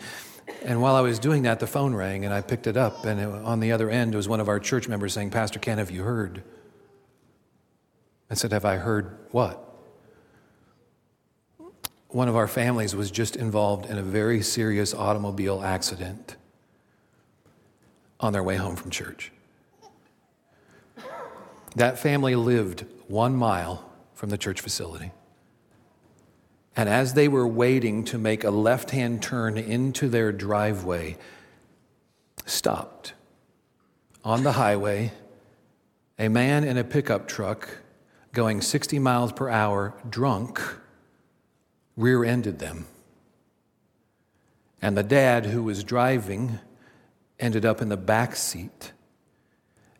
and 0.63 0.81
while 0.81 0.95
I 0.95 1.01
was 1.01 1.19
doing 1.19 1.43
that, 1.43 1.59
the 1.59 1.67
phone 1.67 1.93
rang, 1.93 2.23
and 2.23 2.33
I 2.33 2.41
picked 2.41 2.67
it 2.67 2.77
up, 2.77 3.05
and 3.05 3.19
it, 3.19 3.27
on 3.27 3.59
the 3.59 3.71
other 3.71 3.89
end 3.89 4.15
was 4.15 4.29
one 4.29 4.39
of 4.39 4.47
our 4.47 4.59
church 4.59 4.87
members 4.87 5.13
saying, 5.13 5.31
Pastor 5.31 5.59
Ken, 5.59 5.77
have 5.77 5.91
you 5.91 6.03
heard? 6.03 6.43
I 8.29 8.33
said, 8.33 8.51
Have 8.53 8.65
I 8.65 8.77
heard 8.77 9.17
what? 9.31 9.61
One 12.07 12.29
of 12.29 12.35
our 12.35 12.47
families 12.47 12.95
was 12.95 13.11
just 13.11 13.35
involved 13.35 13.89
in 13.89 13.97
a 13.97 14.03
very 14.03 14.41
serious 14.41 14.93
automobile 14.93 15.61
accident 15.61 16.37
on 18.19 18.33
their 18.33 18.43
way 18.43 18.55
home 18.55 18.75
from 18.75 18.91
church. 18.91 19.31
That 21.75 21.99
family 21.99 22.35
lived 22.35 22.85
one 23.07 23.35
mile 23.35 23.89
from 24.13 24.29
the 24.29 24.37
church 24.37 24.61
facility. 24.61 25.11
And 26.75 26.89
as 26.89 27.13
they 27.13 27.27
were 27.27 27.47
waiting 27.47 28.03
to 28.05 28.17
make 28.17 28.43
a 28.43 28.49
left 28.49 28.91
hand 28.91 29.21
turn 29.21 29.57
into 29.57 30.09
their 30.09 30.31
driveway, 30.31 31.17
stopped 32.45 33.13
on 34.23 34.43
the 34.43 34.53
highway. 34.53 35.11
A 36.17 36.27
man 36.27 36.63
in 36.63 36.77
a 36.77 36.83
pickup 36.83 37.27
truck 37.27 37.69
going 38.33 38.61
60 38.61 38.99
miles 38.99 39.31
per 39.31 39.49
hour, 39.49 39.93
drunk, 40.09 40.61
rear 41.95 42.23
ended 42.23 42.59
them. 42.59 42.85
And 44.81 44.97
the 44.97 45.03
dad 45.03 45.45
who 45.45 45.63
was 45.63 45.83
driving 45.83 46.59
ended 47.39 47.65
up 47.65 47.81
in 47.81 47.89
the 47.89 47.97
back 47.97 48.35
seat, 48.35 48.93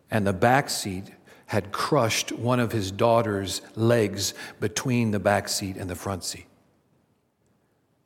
and 0.10 0.26
the 0.26 0.34
back 0.34 0.70
seat 0.70 1.12
had 1.48 1.72
crushed 1.72 2.32
one 2.32 2.60
of 2.60 2.72
his 2.72 2.92
daughter's 2.92 3.62
legs 3.76 4.34
between 4.60 5.12
the 5.12 5.20
back 5.20 5.48
seat 5.48 5.78
and 5.78 5.90
the 5.90 5.96
front 5.96 6.24
seat. 6.24 6.48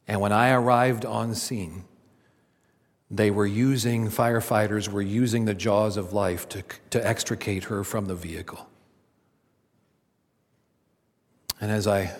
And 0.07 0.19
when 0.19 0.31
I 0.31 0.51
arrived 0.51 1.05
on 1.05 1.35
scene, 1.35 1.85
they 3.11 3.31
were 3.31 3.45
using, 3.45 4.09
firefighters 4.09 4.87
were 4.87 5.01
using 5.01 5.45
the 5.45 5.53
jaws 5.53 5.97
of 5.97 6.13
life 6.13 6.49
to, 6.49 6.63
to 6.91 7.07
extricate 7.07 7.65
her 7.65 7.83
from 7.83 8.05
the 8.05 8.15
vehicle. 8.15 8.67
And 11.61 11.71
as 11.71 11.87
I, 11.87 12.11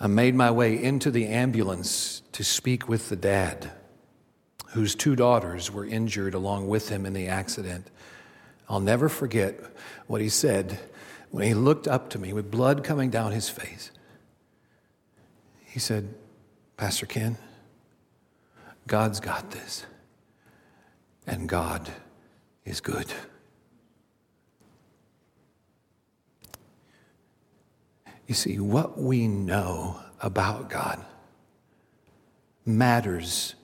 I 0.00 0.06
made 0.06 0.34
my 0.34 0.50
way 0.50 0.82
into 0.82 1.10
the 1.10 1.26
ambulance 1.26 2.22
to 2.32 2.42
speak 2.42 2.88
with 2.88 3.08
the 3.08 3.16
dad, 3.16 3.72
whose 4.74 4.96
two 4.96 5.14
daughters 5.14 5.70
were 5.70 5.86
injured 5.86 6.34
along 6.34 6.66
with 6.68 6.88
him 6.88 7.06
in 7.06 7.12
the 7.12 7.28
accident. 7.28 7.88
I'll 8.68 8.80
never 8.80 9.08
forget 9.08 9.60
what 10.08 10.20
he 10.20 10.28
said 10.28 10.80
when 11.30 11.46
he 11.46 11.54
looked 11.54 11.86
up 11.86 12.10
to 12.10 12.18
me 12.18 12.32
with 12.32 12.50
blood 12.50 12.82
coming 12.82 13.08
down 13.08 13.30
his 13.30 13.48
face. 13.48 13.92
He 15.64 15.78
said, 15.78 16.12
Pastor 16.76 17.06
Ken, 17.06 17.38
God's 18.88 19.20
got 19.20 19.52
this, 19.52 19.86
and 21.24 21.48
God 21.48 21.88
is 22.64 22.80
good. 22.80 23.06
You 28.26 28.34
see, 28.34 28.58
what 28.58 28.98
we 28.98 29.28
know 29.28 30.00
about 30.20 30.68
God 30.68 31.04
matters 32.66 33.54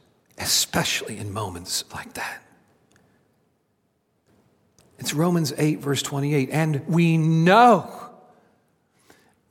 especially 0.40 1.18
in 1.18 1.32
moments 1.32 1.84
like 1.94 2.14
that. 2.14 2.42
It's 4.98 5.14
Romans 5.14 5.52
8, 5.56 5.80
verse 5.80 6.02
28. 6.02 6.50
And 6.50 6.86
we 6.86 7.16
know 7.16 7.90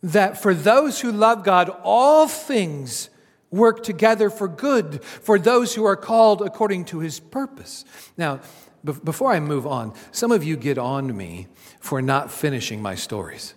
that 0.03 0.41
for 0.41 0.53
those 0.53 0.99
who 0.99 1.11
love 1.11 1.43
God, 1.43 1.69
all 1.83 2.27
things 2.27 3.09
work 3.51 3.83
together 3.83 4.29
for 4.29 4.47
good 4.47 5.03
for 5.03 5.39
those 5.39 5.73
who 5.73 5.83
are 5.85 5.95
called 5.95 6.41
according 6.41 6.85
to 6.85 6.99
his 6.99 7.19
purpose. 7.19 7.83
Now, 8.15 8.41
before 8.83 9.31
I 9.31 9.39
move 9.39 9.65
on, 9.65 9.93
some 10.11 10.31
of 10.31 10.43
you 10.43 10.55
get 10.55 10.77
on 10.77 11.15
me 11.15 11.47
for 11.79 12.01
not 12.01 12.31
finishing 12.31 12.81
my 12.81 12.95
stories. 12.95 13.53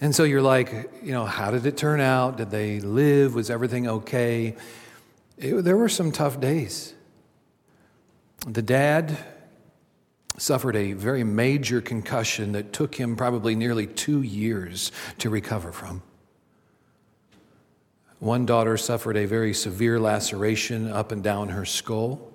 And 0.00 0.14
so 0.14 0.24
you're 0.24 0.42
like, 0.42 0.90
you 1.02 1.12
know, 1.12 1.24
how 1.24 1.50
did 1.50 1.66
it 1.66 1.76
turn 1.76 2.00
out? 2.00 2.36
Did 2.36 2.50
they 2.50 2.80
live? 2.80 3.34
Was 3.34 3.50
everything 3.50 3.88
okay? 3.88 4.54
It, 5.38 5.62
there 5.62 5.76
were 5.76 5.88
some 5.88 6.12
tough 6.12 6.40
days. 6.40 6.94
The 8.46 8.62
dad 8.62 9.16
suffered 10.38 10.76
a 10.76 10.92
very 10.92 11.24
major 11.24 11.80
concussion 11.80 12.52
that 12.52 12.72
took 12.72 12.94
him 12.94 13.16
probably 13.16 13.54
nearly 13.54 13.86
two 13.86 14.22
years 14.22 14.92
to 15.18 15.30
recover 15.30 15.72
from. 15.72 16.02
One 18.18 18.46
daughter 18.46 18.76
suffered 18.76 19.16
a 19.16 19.26
very 19.26 19.52
severe 19.52 20.00
laceration 20.00 20.90
up 20.90 21.12
and 21.12 21.22
down 21.22 21.48
her 21.50 21.64
skull. 21.64 22.32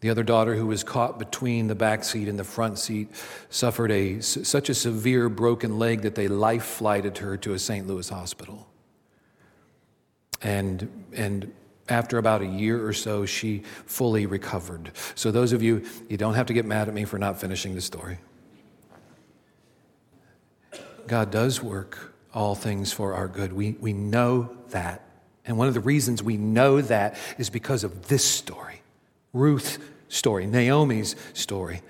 The 0.00 0.10
other 0.10 0.22
daughter, 0.22 0.54
who 0.54 0.66
was 0.66 0.84
caught 0.84 1.18
between 1.18 1.66
the 1.66 1.74
back 1.74 2.04
seat 2.04 2.28
and 2.28 2.38
the 2.38 2.44
front 2.44 2.78
seat, 2.78 3.08
suffered 3.50 3.90
a, 3.90 4.20
such 4.20 4.68
a 4.68 4.74
severe 4.74 5.28
broken 5.28 5.78
leg 5.78 6.02
that 6.02 6.14
they 6.14 6.28
life 6.28 6.64
flighted 6.64 7.18
her 7.18 7.36
to 7.38 7.54
a 7.54 7.58
St. 7.58 7.86
Louis 7.86 8.08
hospital. 8.08 8.68
And, 10.40 11.06
and 11.14 11.52
after 11.88 12.18
about 12.18 12.42
a 12.42 12.46
year 12.46 12.86
or 12.86 12.92
so, 12.92 13.26
she 13.26 13.62
fully 13.86 14.26
recovered. 14.26 14.92
So, 15.14 15.30
those 15.30 15.52
of 15.52 15.62
you, 15.62 15.84
you 16.08 16.16
don't 16.16 16.34
have 16.34 16.46
to 16.46 16.52
get 16.52 16.64
mad 16.64 16.88
at 16.88 16.94
me 16.94 17.04
for 17.04 17.18
not 17.18 17.40
finishing 17.40 17.74
the 17.74 17.80
story. 17.80 18.18
God 21.06 21.30
does 21.30 21.62
work 21.62 22.14
all 22.34 22.54
things 22.54 22.92
for 22.92 23.14
our 23.14 23.28
good. 23.28 23.52
We, 23.52 23.72
we 23.80 23.92
know 23.92 24.56
that. 24.70 25.02
And 25.46 25.56
one 25.56 25.66
of 25.66 25.74
the 25.74 25.80
reasons 25.80 26.22
we 26.22 26.36
know 26.36 26.80
that 26.82 27.16
is 27.38 27.50
because 27.50 27.84
of 27.84 28.08
this 28.08 28.24
story 28.24 28.82
Ruth's 29.32 29.78
story, 30.08 30.46
Naomi's 30.46 31.14
story. 31.34 31.82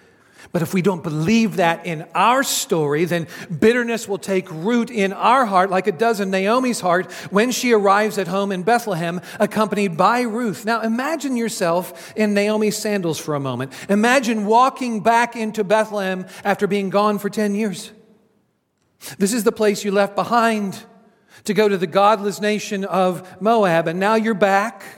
But 0.53 0.63
if 0.63 0.73
we 0.73 0.83
don't 0.83 1.03
believe 1.03 1.57
that 1.57 1.85
in 1.85 2.07
our 2.15 2.43
story, 2.43 3.05
then 3.05 3.27
bitterness 3.59 4.09
will 4.09 4.19
take 4.19 4.51
root 4.51 4.91
in 4.91 5.13
our 5.13 5.45
heart, 5.45 5.71
like 5.71 5.87
it 5.87 5.99
does 5.99 6.21
in 6.21 6.31
Naomi's 6.31 6.81
heart 6.81 7.11
when 7.31 7.51
she 7.51 7.73
arrives 7.73 8.19
at 8.19 8.29
home 8.29 8.53
in 8.53 8.63
Bethlehem, 8.63 9.21
accompanied 9.41 9.97
by 9.97 10.21
Ruth. 10.23 10.65
Now, 10.65 10.81
imagine 10.83 11.37
yourself 11.37 12.13
in 12.17 12.35
Naomi's 12.35 12.77
sandals 12.77 13.19
for 13.19 13.35
a 13.35 13.41
moment. 13.41 13.73
Imagine 13.89 14.47
walking 14.47 15.01
back 15.01 15.37
into 15.37 15.65
Bethlehem 15.65 16.27
after 16.45 16.67
being 16.67 16.91
gone 16.91 17.19
for 17.19 17.29
10 17.29 17.55
years. 17.55 17.93
This 19.19 19.33
is 19.33 19.45
the 19.45 19.53
place 19.53 19.85
you 19.85 19.91
left 19.91 20.15
behind 20.15 20.85
to 21.45 21.55
go 21.55 21.69
to 21.69 21.79
the 21.79 21.87
godless 21.87 22.41
nation 22.41 22.85
of 22.85 23.41
Moab, 23.41 23.87
and 23.87 24.01
now 24.01 24.15
you're 24.15 24.35
back 24.35 24.98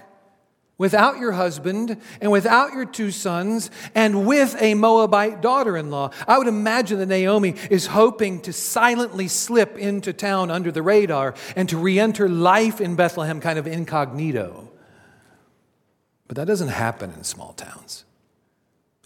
without 0.80 1.18
your 1.18 1.32
husband 1.32 1.94
and 2.22 2.32
without 2.32 2.72
your 2.72 2.86
two 2.86 3.10
sons 3.10 3.70
and 3.94 4.26
with 4.26 4.56
a 4.62 4.72
Moabite 4.72 5.42
daughter 5.42 5.76
in 5.76 5.90
law. 5.90 6.10
I 6.26 6.38
would 6.38 6.46
imagine 6.46 6.98
that 7.00 7.06
Naomi 7.06 7.54
is 7.68 7.84
hoping 7.84 8.40
to 8.40 8.52
silently 8.54 9.28
slip 9.28 9.76
into 9.76 10.14
town 10.14 10.50
under 10.50 10.72
the 10.72 10.80
radar 10.80 11.34
and 11.54 11.68
to 11.68 11.76
re 11.76 12.00
enter 12.00 12.30
life 12.30 12.80
in 12.80 12.96
Bethlehem 12.96 13.42
kind 13.42 13.58
of 13.58 13.66
incognito. 13.66 14.70
But 16.26 16.38
that 16.38 16.46
doesn't 16.46 16.68
happen 16.68 17.12
in 17.12 17.24
small 17.24 17.52
towns. 17.52 18.06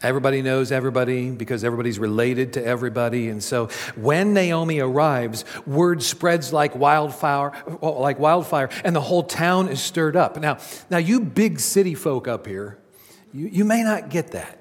Everybody 0.05 0.43
knows 0.43 0.71
everybody 0.71 1.31
because 1.31 1.65
everybody's 1.65 1.99
related 1.99 2.53
to 2.55 2.65
everybody. 2.65 3.31
And 3.31 3.43
so 3.43 3.69
when 3.97 4.35
Naomi 4.35 4.79
arrives, 4.79 5.45
word 5.67 6.03
spreads 6.03 6.53
like 6.53 6.77
wildfire, 6.77 7.53
like 7.81 8.19
wildfire, 8.19 8.69
and 8.85 8.95
the 8.95 9.01
whole 9.01 9.23
town 9.23 9.69
is 9.69 9.81
stirred 9.81 10.15
up. 10.15 10.39
Now, 10.39 10.59
now 10.91 10.99
you 10.99 11.21
big 11.21 11.59
city 11.59 11.95
folk 11.95 12.29
up 12.29 12.47
here, 12.47 12.79
you, 13.33 13.47
you 13.49 13.65
may 13.65 13.83
not 13.83 14.11
get 14.11 14.33
that. 14.33 14.59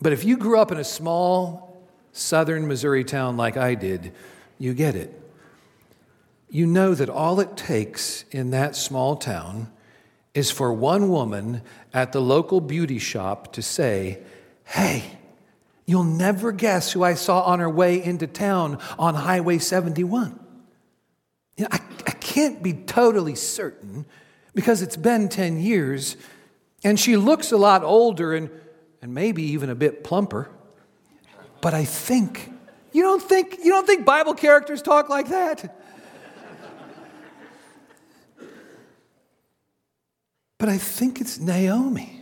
But 0.00 0.12
if 0.12 0.24
you 0.24 0.36
grew 0.36 0.58
up 0.58 0.72
in 0.72 0.78
a 0.78 0.84
small 0.84 1.86
southern 2.12 2.66
Missouri 2.66 3.04
town 3.04 3.36
like 3.36 3.56
I 3.56 3.74
did, 3.74 4.12
you 4.58 4.72
get 4.72 4.94
it. 4.94 5.12
You 6.48 6.66
know 6.66 6.94
that 6.94 7.10
all 7.10 7.40
it 7.40 7.56
takes 7.56 8.24
in 8.30 8.50
that 8.50 8.76
small 8.76 9.16
town 9.16 9.70
is 10.32 10.50
for 10.50 10.72
one 10.72 11.08
woman 11.08 11.62
at 11.96 12.12
the 12.12 12.20
local 12.20 12.60
beauty 12.60 12.98
shop 12.98 13.54
to 13.54 13.62
say, 13.62 14.18
Hey, 14.64 15.02
you'll 15.86 16.04
never 16.04 16.52
guess 16.52 16.92
who 16.92 17.02
I 17.02 17.14
saw 17.14 17.40
on 17.44 17.58
her 17.58 17.70
way 17.70 18.04
into 18.04 18.26
town 18.26 18.78
on 18.98 19.14
Highway 19.14 19.56
71. 19.56 20.38
You 21.56 21.64
know, 21.64 21.68
I, 21.72 21.80
I 22.06 22.10
can't 22.10 22.62
be 22.62 22.74
totally 22.74 23.34
certain 23.34 24.04
because 24.54 24.82
it's 24.82 24.98
been 24.98 25.30
10 25.30 25.58
years 25.58 26.18
and 26.84 27.00
she 27.00 27.16
looks 27.16 27.50
a 27.50 27.56
lot 27.56 27.82
older 27.82 28.34
and, 28.34 28.50
and 29.00 29.14
maybe 29.14 29.42
even 29.44 29.70
a 29.70 29.74
bit 29.74 30.04
plumper. 30.04 30.50
But 31.62 31.72
I 31.72 31.86
think, 31.86 32.52
you 32.92 33.02
don't 33.02 33.22
think, 33.22 33.58
you 33.64 33.70
don't 33.70 33.86
think 33.86 34.04
Bible 34.04 34.34
characters 34.34 34.82
talk 34.82 35.08
like 35.08 35.30
that? 35.30 35.80
But 40.58 40.68
I 40.68 40.78
think 40.78 41.20
it's 41.20 41.38
Naomi. 41.38 42.16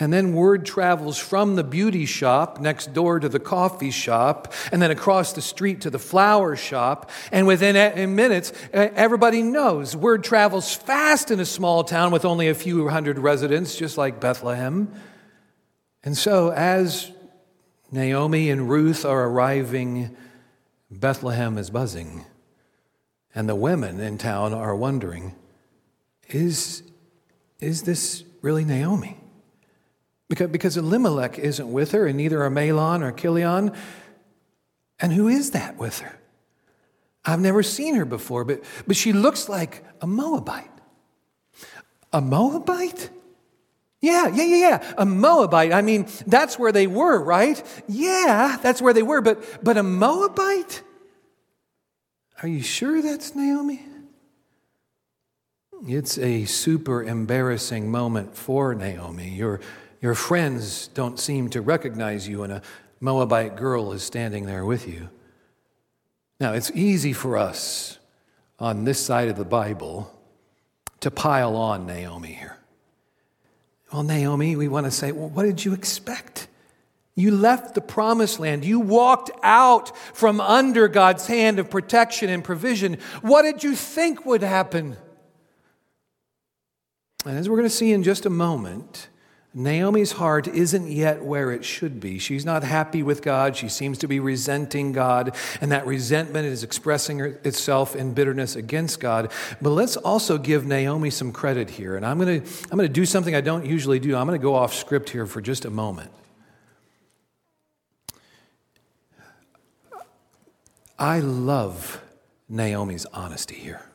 And 0.00 0.12
then 0.12 0.32
word 0.32 0.64
travels 0.64 1.18
from 1.18 1.56
the 1.56 1.64
beauty 1.64 2.06
shop 2.06 2.60
next 2.60 2.92
door 2.92 3.18
to 3.18 3.28
the 3.28 3.40
coffee 3.40 3.90
shop, 3.90 4.52
and 4.70 4.80
then 4.80 4.92
across 4.92 5.32
the 5.32 5.42
street 5.42 5.80
to 5.80 5.90
the 5.90 5.98
flower 5.98 6.54
shop. 6.54 7.10
And 7.32 7.48
within 7.48 8.14
minutes, 8.14 8.52
everybody 8.72 9.42
knows. 9.42 9.96
Word 9.96 10.22
travels 10.22 10.72
fast 10.72 11.32
in 11.32 11.40
a 11.40 11.44
small 11.44 11.82
town 11.82 12.12
with 12.12 12.24
only 12.24 12.48
a 12.48 12.54
few 12.54 12.88
hundred 12.88 13.18
residents, 13.18 13.74
just 13.74 13.98
like 13.98 14.20
Bethlehem. 14.20 14.92
And 16.04 16.16
so, 16.16 16.52
as 16.52 17.10
Naomi 17.90 18.50
and 18.50 18.70
Ruth 18.70 19.04
are 19.04 19.24
arriving, 19.24 20.16
Bethlehem 20.92 21.58
is 21.58 21.70
buzzing. 21.70 22.24
And 23.34 23.48
the 23.48 23.56
women 23.56 23.98
in 23.98 24.16
town 24.16 24.54
are 24.54 24.76
wondering 24.76 25.34
is, 26.28 26.82
is 27.60 27.82
this 27.82 28.24
really 28.42 28.64
Naomi? 28.64 29.16
Because, 30.28 30.50
because 30.50 30.76
Elimelech 30.76 31.38
isn't 31.38 31.72
with 31.72 31.92
her, 31.92 32.06
and 32.06 32.16
neither 32.16 32.42
are 32.42 32.50
Mahlon 32.50 33.02
or 33.02 33.12
Chilion. 33.12 33.72
And 35.00 35.12
who 35.12 35.28
is 35.28 35.52
that 35.52 35.78
with 35.78 36.00
her? 36.00 36.18
I've 37.24 37.40
never 37.40 37.62
seen 37.62 37.94
her 37.94 38.04
before, 38.04 38.44
but, 38.44 38.62
but 38.86 38.96
she 38.96 39.12
looks 39.12 39.48
like 39.48 39.84
a 40.00 40.06
Moabite. 40.06 40.70
A 42.12 42.20
Moabite? 42.20 43.10
Yeah, 44.00 44.28
yeah, 44.28 44.44
yeah, 44.44 44.56
yeah. 44.56 44.94
A 44.96 45.04
Moabite. 45.04 45.72
I 45.72 45.82
mean, 45.82 46.06
that's 46.26 46.58
where 46.58 46.72
they 46.72 46.86
were, 46.86 47.22
right? 47.22 47.62
Yeah, 47.88 48.58
that's 48.62 48.80
where 48.80 48.92
they 48.92 49.02
were, 49.02 49.20
but, 49.20 49.42
but 49.62 49.76
a 49.76 49.82
Moabite? 49.82 50.82
Are 52.42 52.48
you 52.48 52.62
sure 52.62 53.02
that's 53.02 53.34
Naomi? 53.34 53.82
It's 55.86 56.18
a 56.18 56.44
super 56.44 57.04
embarrassing 57.04 57.90
moment 57.90 58.36
for 58.36 58.74
Naomi. 58.74 59.28
Your, 59.28 59.60
your 60.00 60.14
friends 60.14 60.88
don't 60.88 61.20
seem 61.20 61.50
to 61.50 61.60
recognize 61.60 62.26
you, 62.26 62.42
and 62.42 62.52
a 62.52 62.62
Moabite 63.00 63.54
girl 63.54 63.92
is 63.92 64.02
standing 64.02 64.44
there 64.46 64.64
with 64.64 64.88
you. 64.88 65.08
Now, 66.40 66.52
it's 66.52 66.72
easy 66.72 67.12
for 67.12 67.36
us 67.36 67.98
on 68.58 68.84
this 68.84 68.98
side 68.98 69.28
of 69.28 69.36
the 69.36 69.44
Bible 69.44 70.12
to 71.00 71.12
pile 71.12 71.54
on 71.54 71.86
Naomi 71.86 72.32
here. 72.32 72.56
Well, 73.92 74.02
Naomi, 74.02 74.56
we 74.56 74.66
want 74.66 74.86
to 74.86 74.90
say, 74.90 75.12
well, 75.12 75.28
what 75.28 75.44
did 75.44 75.64
you 75.64 75.74
expect? 75.74 76.48
You 77.14 77.30
left 77.30 77.74
the 77.74 77.80
promised 77.80 78.40
land. 78.40 78.64
You 78.64 78.80
walked 78.80 79.30
out 79.44 79.96
from 79.96 80.40
under 80.40 80.88
God's 80.88 81.28
hand 81.28 81.60
of 81.60 81.70
protection 81.70 82.28
and 82.30 82.42
provision. 82.42 82.98
What 83.22 83.42
did 83.42 83.62
you 83.62 83.76
think 83.76 84.26
would 84.26 84.42
happen? 84.42 84.96
And 87.28 87.36
as 87.36 87.46
we're 87.46 87.56
going 87.56 87.68
to 87.68 87.74
see 87.74 87.92
in 87.92 88.02
just 88.02 88.24
a 88.24 88.30
moment, 88.30 89.10
Naomi's 89.52 90.12
heart 90.12 90.48
isn't 90.48 90.90
yet 90.90 91.22
where 91.22 91.52
it 91.52 91.62
should 91.62 92.00
be. 92.00 92.18
She's 92.18 92.46
not 92.46 92.64
happy 92.64 93.02
with 93.02 93.20
God. 93.20 93.54
She 93.54 93.68
seems 93.68 93.98
to 93.98 94.08
be 94.08 94.18
resenting 94.18 94.92
God, 94.92 95.36
and 95.60 95.70
that 95.70 95.86
resentment 95.86 96.46
is 96.46 96.64
expressing 96.64 97.20
itself 97.20 97.94
in 97.94 98.14
bitterness 98.14 98.56
against 98.56 98.98
God. 98.98 99.30
But 99.60 99.70
let's 99.70 99.98
also 99.98 100.38
give 100.38 100.64
Naomi 100.64 101.10
some 101.10 101.30
credit 101.30 101.68
here. 101.68 101.96
And 101.96 102.06
I'm 102.06 102.18
going 102.18 102.40
to, 102.40 102.48
I'm 102.70 102.78
going 102.78 102.88
to 102.88 102.92
do 102.92 103.04
something 103.04 103.34
I 103.34 103.42
don't 103.42 103.66
usually 103.66 103.98
do. 103.98 104.16
I'm 104.16 104.26
going 104.26 104.40
to 104.40 104.42
go 104.42 104.54
off 104.54 104.72
script 104.72 105.10
here 105.10 105.26
for 105.26 105.42
just 105.42 105.66
a 105.66 105.70
moment. 105.70 106.10
I 110.98 111.20
love 111.20 112.02
Naomi's 112.48 113.04
honesty 113.12 113.56
here. 113.56 113.87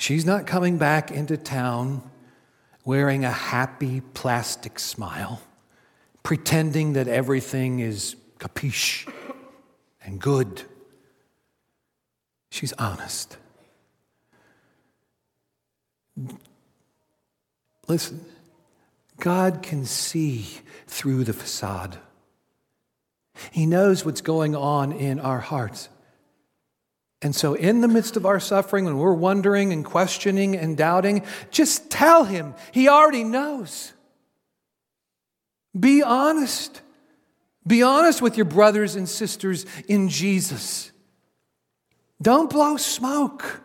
She's 0.00 0.24
not 0.24 0.46
coming 0.46 0.78
back 0.78 1.10
into 1.10 1.36
town 1.36 2.02
wearing 2.86 3.22
a 3.22 3.30
happy 3.30 4.00
plastic 4.00 4.78
smile, 4.78 5.42
pretending 6.22 6.94
that 6.94 7.06
everything 7.06 7.80
is 7.80 8.16
capiche 8.38 9.12
and 10.02 10.18
good. 10.18 10.62
She's 12.50 12.72
honest. 12.78 13.36
Listen, 17.86 18.24
God 19.18 19.62
can 19.62 19.84
see 19.84 20.46
through 20.86 21.24
the 21.24 21.34
facade. 21.34 21.98
He 23.52 23.66
knows 23.66 24.06
what's 24.06 24.22
going 24.22 24.56
on 24.56 24.92
in 24.92 25.20
our 25.20 25.40
hearts. 25.40 25.90
And 27.22 27.34
so, 27.34 27.54
in 27.54 27.82
the 27.82 27.88
midst 27.88 28.16
of 28.16 28.24
our 28.24 28.40
suffering, 28.40 28.86
when 28.86 28.96
we're 28.96 29.12
wondering 29.12 29.72
and 29.72 29.84
questioning 29.84 30.56
and 30.56 30.76
doubting, 30.76 31.24
just 31.50 31.90
tell 31.90 32.24
Him. 32.24 32.54
He 32.72 32.88
already 32.88 33.24
knows. 33.24 33.92
Be 35.78 36.02
honest. 36.02 36.80
Be 37.66 37.82
honest 37.82 38.22
with 38.22 38.36
your 38.36 38.46
brothers 38.46 38.96
and 38.96 39.08
sisters 39.08 39.66
in 39.86 40.08
Jesus. 40.08 40.92
Don't 42.22 42.48
blow 42.48 42.76
smoke. 42.78 43.60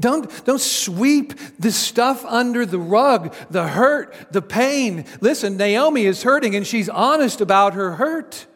Don't, 0.00 0.44
don't 0.46 0.60
sweep 0.60 1.34
the 1.58 1.70
stuff 1.70 2.24
under 2.24 2.64
the 2.64 2.78
rug, 2.78 3.34
the 3.50 3.68
hurt, 3.68 4.14
the 4.32 4.42
pain. 4.42 5.04
Listen, 5.20 5.58
Naomi 5.58 6.06
is 6.06 6.22
hurting 6.22 6.56
and 6.56 6.66
she's 6.66 6.88
honest 6.88 7.40
about 7.40 7.74
her 7.74 7.96
hurt. 7.96 8.46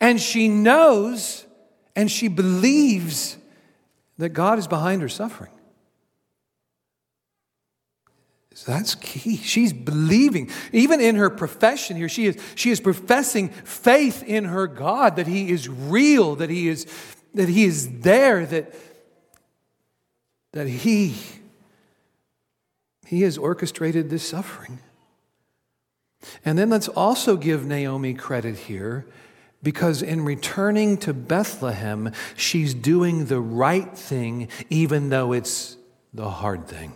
And 0.00 0.20
she 0.20 0.48
knows 0.48 1.46
and 1.94 2.10
she 2.10 2.28
believes 2.28 3.36
that 4.18 4.30
God 4.30 4.58
is 4.58 4.66
behind 4.66 5.02
her 5.02 5.08
suffering. 5.08 5.52
So 8.54 8.70
that's 8.72 8.94
key. 8.94 9.36
She's 9.38 9.72
believing. 9.72 10.50
Even 10.72 11.00
in 11.00 11.16
her 11.16 11.30
profession 11.30 11.96
here, 11.96 12.08
she 12.08 12.26
is, 12.26 12.36
she 12.54 12.70
is 12.70 12.80
professing 12.80 13.48
faith 13.48 14.22
in 14.22 14.44
her 14.44 14.66
God 14.66 15.16
that 15.16 15.26
He 15.26 15.50
is 15.50 15.68
real, 15.68 16.36
that 16.36 16.50
He 16.50 16.68
is, 16.68 16.86
that 17.34 17.48
he 17.48 17.64
is 17.64 18.00
there, 18.00 18.44
that, 18.46 18.74
that 20.52 20.68
He 20.68 21.16
He 23.06 23.22
has 23.22 23.38
orchestrated 23.38 24.10
this 24.10 24.28
suffering. 24.28 24.78
And 26.44 26.58
then 26.58 26.70
let's 26.70 26.88
also 26.88 27.36
give 27.36 27.64
Naomi 27.64 28.14
credit 28.14 28.56
here 28.56 29.06
because 29.62 30.02
in 30.02 30.24
returning 30.24 30.96
to 30.98 31.14
Bethlehem, 31.14 32.12
she's 32.36 32.74
doing 32.74 33.26
the 33.26 33.40
right 33.40 33.96
thing, 33.96 34.48
even 34.70 35.10
though 35.10 35.32
it's 35.32 35.76
the 36.12 36.28
hard 36.28 36.66
thing. 36.66 36.94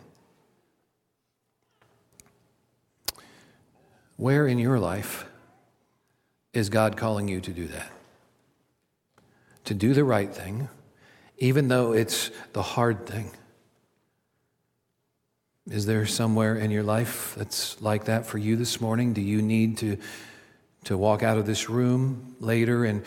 Where 4.17 4.47
in 4.47 4.59
your 4.59 4.79
life 4.79 5.27
is 6.53 6.71
God 6.71 6.97
calling 6.97 7.29
you 7.29 7.41
to 7.41 7.53
do 7.53 7.67
that? 7.69 7.93
To 9.65 9.75
do 9.75 9.95
the 9.95 10.05
right 10.05 10.33
thing, 10.33 10.69
even 11.39 11.69
though 11.69 11.93
it's 11.93 12.31
the 12.53 12.63
hard 12.63 13.07
thing. 13.07 13.31
Is 15.69 15.85
there 15.87 16.07
somewhere 16.07 16.57
in 16.57 16.71
your 16.71 16.85
life 16.85 17.35
that's 17.37 17.81
like 17.83 18.05
that 18.05 18.25
for 18.25 18.39
you 18.39 18.57
this 18.57 18.81
morning? 18.81 19.13
Do 19.13 19.21
you 19.21 19.43
need 19.43 19.79
to, 19.79 19.99
to 20.87 20.97
walk 20.97 21.23
out 21.23 21.37
of 21.37 21.47
this 21.47 21.69
room 21.69 22.37
later 22.41 22.85
and 22.85 23.05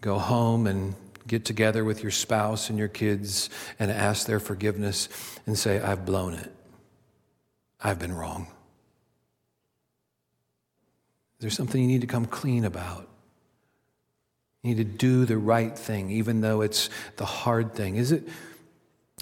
go 0.00 0.18
home 0.18 0.66
and 0.66 0.94
get 1.26 1.44
together 1.44 1.84
with 1.84 2.02
your 2.02 2.10
spouse 2.10 2.68
and 2.68 2.78
your 2.78 2.88
kids 2.88 3.48
and 3.78 3.90
ask 3.90 4.26
their 4.26 4.40
forgiveness 4.40 5.08
and 5.46 5.58
say, 5.58 5.80
I've 5.80 6.04
blown 6.04 6.34
it. 6.34 6.52
I've 7.80 7.98
been 7.98 8.12
wrong. 8.12 8.48
There's 11.38 11.54
something 11.54 11.80
you 11.80 11.86
need 11.86 12.00
to 12.00 12.06
come 12.06 12.26
clean 12.26 12.64
about. 12.64 13.08
You 14.62 14.74
need 14.74 14.78
to 14.78 14.98
do 14.98 15.24
the 15.24 15.38
right 15.38 15.78
thing, 15.78 16.10
even 16.10 16.40
though 16.40 16.62
it's 16.62 16.90
the 17.16 17.26
hard 17.26 17.74
thing. 17.74 17.96
Is 17.96 18.10
it, 18.10 18.26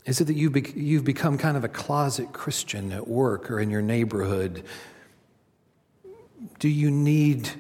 is 0.07 0.20
it 0.20 0.24
that 0.28 0.35
you've, 0.35 0.52
be, 0.52 0.72
you've 0.74 1.05
become 1.05 1.37
kind 1.37 1.59
of 1.59 1.64
a 1.64 1.68
closet 1.68 2.33
Christian 2.33 2.90
at 2.92 3.07
work 3.07 3.50
or 3.50 3.61
in 3.61 3.70
your 3.70 3.83
neighborhood? 3.83 4.64
Do 6.59 6.68
you 6.68 6.90
need 6.90 7.50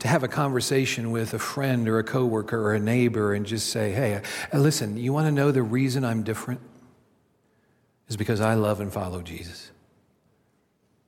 to 0.00 0.08
have 0.08 0.22
a 0.22 0.28
conversation 0.28 1.10
with 1.10 1.34
a 1.34 1.38
friend 1.38 1.88
or 1.88 1.98
a 1.98 2.04
coworker 2.04 2.60
or 2.60 2.74
a 2.74 2.80
neighbor 2.80 3.34
and 3.34 3.46
just 3.46 3.68
say, 3.68 3.92
hey, 3.92 4.22
uh, 4.52 4.58
listen, 4.58 4.96
you 4.96 5.12
want 5.12 5.26
to 5.26 5.32
know 5.32 5.50
the 5.50 5.62
reason 5.62 6.04
I'm 6.04 6.22
different? 6.22 6.60
Is 8.08 8.16
because 8.16 8.40
I 8.40 8.54
love 8.54 8.80
and 8.80 8.92
follow 8.92 9.22
Jesus. 9.22 9.70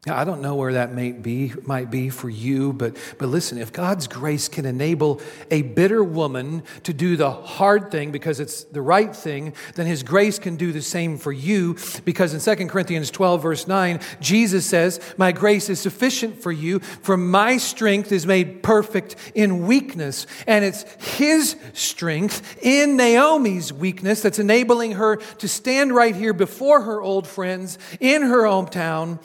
I 0.08 0.24
don't 0.24 0.42
know 0.42 0.56
where 0.56 0.72
that 0.72 0.92
may 0.92 1.12
be, 1.12 1.52
might 1.64 1.88
be 1.88 2.10
for 2.10 2.28
you, 2.28 2.72
but, 2.72 2.96
but 3.18 3.28
listen, 3.28 3.56
if 3.56 3.72
God's 3.72 4.08
grace 4.08 4.48
can 4.48 4.66
enable 4.66 5.20
a 5.48 5.62
bitter 5.62 6.02
woman 6.02 6.64
to 6.82 6.92
do 6.92 7.16
the 7.16 7.30
hard 7.30 7.92
thing 7.92 8.10
because 8.10 8.40
it's 8.40 8.64
the 8.64 8.82
right 8.82 9.14
thing, 9.14 9.54
then 9.76 9.86
his 9.86 10.02
grace 10.02 10.40
can 10.40 10.56
do 10.56 10.72
the 10.72 10.82
same 10.82 11.18
for 11.18 11.30
you 11.30 11.76
because 12.04 12.34
in 12.34 12.56
2 12.56 12.66
Corinthians 12.66 13.12
12, 13.12 13.42
verse 13.42 13.68
9, 13.68 14.00
Jesus 14.20 14.66
says, 14.66 14.98
My 15.18 15.30
grace 15.30 15.70
is 15.70 15.78
sufficient 15.78 16.42
for 16.42 16.50
you, 16.50 16.80
for 16.80 17.16
my 17.16 17.56
strength 17.56 18.10
is 18.10 18.26
made 18.26 18.64
perfect 18.64 19.14
in 19.36 19.68
weakness. 19.68 20.26
And 20.48 20.64
it's 20.64 20.82
his 21.16 21.54
strength 21.74 22.60
in 22.60 22.96
Naomi's 22.96 23.72
weakness 23.72 24.20
that's 24.20 24.40
enabling 24.40 24.92
her 24.92 25.18
to 25.38 25.46
stand 25.46 25.94
right 25.94 26.16
here 26.16 26.32
before 26.32 26.80
her 26.80 27.00
old 27.00 27.28
friends 27.28 27.78
in 28.00 28.22
her 28.22 28.42
hometown 28.42 29.20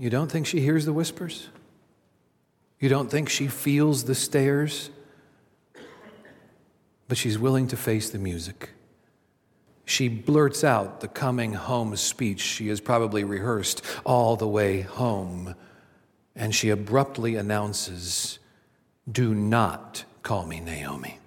you 0.00 0.08
don't 0.08 0.32
think 0.32 0.46
she 0.46 0.60
hears 0.60 0.86
the 0.86 0.94
whispers? 0.94 1.48
You 2.80 2.88
don't 2.88 3.10
think 3.10 3.28
she 3.28 3.48
feels 3.48 4.04
the 4.04 4.14
stares? 4.14 4.88
But 7.06 7.18
she's 7.18 7.38
willing 7.38 7.68
to 7.68 7.76
face 7.76 8.08
the 8.08 8.18
music. 8.18 8.70
She 9.84 10.08
blurts 10.08 10.64
out 10.64 11.02
the 11.02 11.08
coming 11.08 11.52
home 11.52 11.94
speech 11.96 12.40
she 12.40 12.68
has 12.68 12.80
probably 12.80 13.24
rehearsed 13.24 13.84
all 14.06 14.36
the 14.36 14.48
way 14.48 14.80
home. 14.80 15.54
And 16.34 16.54
she 16.54 16.70
abruptly 16.70 17.36
announces, 17.36 18.38
Do 19.10 19.34
not 19.34 20.04
call 20.22 20.46
me 20.46 20.60
Naomi, 20.60 21.18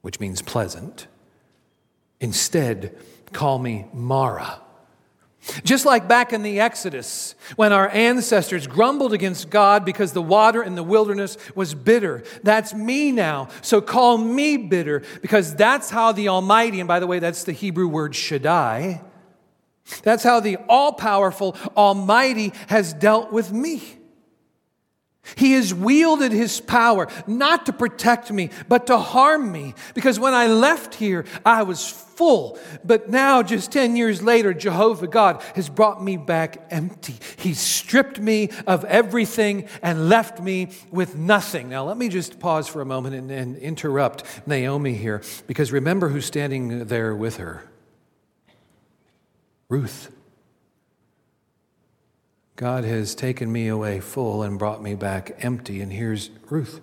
which 0.00 0.18
means 0.18 0.42
pleasant. 0.42 1.06
Instead, 2.18 2.98
call 3.32 3.60
me 3.60 3.86
Mara 3.92 4.60
just 5.64 5.84
like 5.84 6.08
back 6.08 6.32
in 6.32 6.42
the 6.42 6.60
Exodus, 6.60 7.34
when 7.56 7.72
our 7.72 7.88
ancestors 7.88 8.66
grumbled 8.66 9.12
against 9.12 9.50
God 9.50 9.84
because 9.84 10.12
the 10.12 10.22
water 10.22 10.62
in 10.62 10.74
the 10.74 10.82
wilderness 10.82 11.36
was 11.54 11.74
bitter. 11.74 12.22
That's 12.42 12.72
me 12.74 13.12
now. 13.12 13.48
So 13.60 13.80
call 13.80 14.18
me 14.18 14.56
bitter 14.56 15.02
because 15.20 15.54
that's 15.54 15.90
how 15.90 16.12
the 16.12 16.28
Almighty, 16.28 16.80
and 16.80 16.88
by 16.88 17.00
the 17.00 17.06
way, 17.06 17.18
that's 17.18 17.44
the 17.44 17.52
Hebrew 17.52 17.88
word 17.88 18.14
Shaddai, 18.14 19.02
that's 20.02 20.22
how 20.22 20.40
the 20.40 20.58
all 20.68 20.92
powerful 20.92 21.56
Almighty 21.76 22.52
has 22.68 22.94
dealt 22.94 23.32
with 23.32 23.52
me. 23.52 23.98
He 25.36 25.52
has 25.52 25.72
wielded 25.72 26.32
his 26.32 26.60
power 26.60 27.08
not 27.26 27.66
to 27.66 27.72
protect 27.72 28.30
me, 28.30 28.50
but 28.68 28.86
to 28.88 28.98
harm 28.98 29.50
me. 29.52 29.74
Because 29.94 30.18
when 30.18 30.34
I 30.34 30.48
left 30.48 30.94
here, 30.94 31.24
I 31.44 31.62
was 31.62 31.88
full. 31.88 32.58
But 32.84 33.08
now, 33.08 33.42
just 33.42 33.72
10 33.72 33.96
years 33.96 34.22
later, 34.22 34.52
Jehovah 34.52 35.06
God 35.06 35.42
has 35.54 35.68
brought 35.68 36.02
me 36.02 36.16
back 36.16 36.66
empty. 36.70 37.14
He 37.36 37.54
stripped 37.54 38.20
me 38.20 38.50
of 38.66 38.84
everything 38.84 39.68
and 39.80 40.08
left 40.08 40.40
me 40.40 40.70
with 40.90 41.16
nothing. 41.16 41.68
Now, 41.68 41.84
let 41.84 41.96
me 41.96 42.08
just 42.08 42.38
pause 42.40 42.66
for 42.68 42.80
a 42.80 42.86
moment 42.86 43.14
and, 43.14 43.30
and 43.30 43.56
interrupt 43.56 44.24
Naomi 44.46 44.94
here, 44.94 45.22
because 45.46 45.72
remember 45.72 46.08
who's 46.08 46.26
standing 46.26 46.86
there 46.86 47.14
with 47.14 47.36
her 47.38 47.64
Ruth. 49.68 50.12
God 52.56 52.84
has 52.84 53.14
taken 53.14 53.50
me 53.50 53.68
away 53.68 54.00
full 54.00 54.42
and 54.42 54.58
brought 54.58 54.82
me 54.82 54.94
back 54.94 55.36
empty, 55.40 55.80
and 55.80 55.92
here's 55.92 56.30
Ruth 56.50 56.80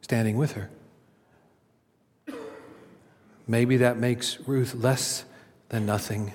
standing 0.00 0.36
with 0.36 0.52
her. 0.52 0.70
Maybe 3.46 3.78
that 3.78 3.96
makes 3.96 4.38
Ruth 4.46 4.74
less 4.74 5.24
than 5.70 5.84
nothing 5.84 6.32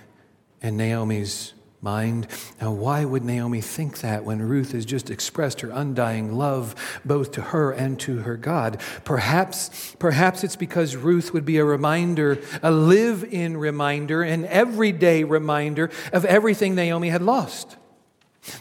in 0.62 0.76
Naomi's 0.76 1.54
mind. 1.82 2.28
Now, 2.60 2.72
why 2.72 3.06
would 3.06 3.24
Naomi 3.24 3.62
think 3.62 4.00
that 4.00 4.26
when 4.26 4.42
Ruth 4.42 4.74
has 4.74 4.86
just 4.86 5.10
expressed 5.10 5.62
her 5.62 5.70
undying 5.70 6.34
love 6.34 6.76
both 7.06 7.32
to 7.34 7.42
her 7.42 7.72
and 7.72 7.98
to 8.02 8.18
her 8.18 8.36
God? 8.36 8.82
Perhaps, 9.06 9.96
perhaps 10.00 10.44
it's 10.44 10.56
because 10.58 10.96
Ruth 10.96 11.32
would 11.34 11.46
be 11.46 11.58
a 11.58 11.64
reminder, 11.64 12.40
a 12.62 12.72
live 12.72 13.24
in 13.24 13.56
reminder, 13.56 14.22
an 14.24 14.46
everyday 14.46 15.24
reminder 15.24 15.90
of 16.12 16.26
everything 16.26 16.76
Naomi 16.76 17.10
had 17.10 17.22
lost. 17.22 17.78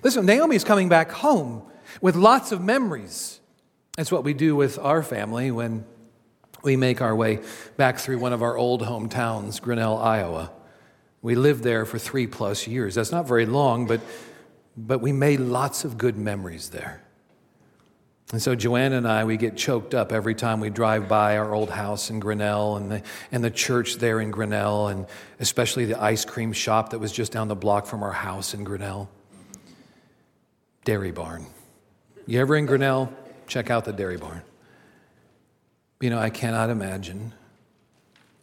Listen, 0.02 0.26
Naomi 0.26 0.56
is 0.56 0.64
coming 0.64 0.88
back 0.88 1.10
home 1.10 1.62
with 2.00 2.16
lots 2.16 2.52
of 2.52 2.62
memories. 2.62 3.40
That's 3.96 4.10
what 4.10 4.24
we 4.24 4.34
do 4.34 4.56
with 4.56 4.78
our 4.78 5.02
family 5.02 5.50
when 5.50 5.84
we 6.62 6.76
make 6.76 7.00
our 7.00 7.14
way 7.14 7.40
back 7.76 7.98
through 7.98 8.18
one 8.18 8.32
of 8.32 8.42
our 8.42 8.56
old 8.56 8.82
hometowns, 8.82 9.60
Grinnell, 9.60 9.98
Iowa. 9.98 10.50
We 11.22 11.34
lived 11.34 11.62
there 11.62 11.84
for 11.84 11.98
three 11.98 12.26
plus 12.26 12.66
years. 12.66 12.94
That's 12.94 13.12
not 13.12 13.26
very 13.26 13.46
long, 13.46 13.86
but, 13.86 14.00
but 14.76 15.00
we 15.00 15.12
made 15.12 15.40
lots 15.40 15.84
of 15.84 15.96
good 15.96 16.16
memories 16.16 16.70
there. 16.70 17.02
And 18.32 18.42
so 18.42 18.54
Joanna 18.54 18.96
and 18.96 19.06
I, 19.06 19.24
we 19.24 19.36
get 19.36 19.56
choked 19.56 19.94
up 19.94 20.10
every 20.10 20.34
time 20.34 20.58
we 20.58 20.70
drive 20.70 21.08
by 21.08 21.36
our 21.36 21.54
old 21.54 21.70
house 21.70 22.10
in 22.10 22.20
Grinnell 22.20 22.76
and 22.76 22.90
the, 22.90 23.02
and 23.30 23.44
the 23.44 23.50
church 23.50 23.96
there 23.96 24.20
in 24.20 24.30
Grinnell, 24.30 24.88
and 24.88 25.06
especially 25.40 25.84
the 25.84 26.02
ice 26.02 26.24
cream 26.24 26.52
shop 26.52 26.90
that 26.90 26.98
was 26.98 27.12
just 27.12 27.32
down 27.32 27.48
the 27.48 27.54
block 27.54 27.86
from 27.86 28.02
our 28.02 28.12
house 28.12 28.54
in 28.54 28.64
Grinnell. 28.64 29.10
Dairy 30.84 31.12
Barn. 31.12 31.46
You 32.26 32.40
ever 32.40 32.56
in 32.56 32.66
Grinnell? 32.66 33.12
Check 33.46 33.70
out 33.70 33.84
the 33.84 33.92
Dairy 33.92 34.16
Barn. 34.18 34.42
You 36.00 36.10
know, 36.10 36.18
I 36.18 36.30
cannot 36.30 36.70
imagine 36.70 37.32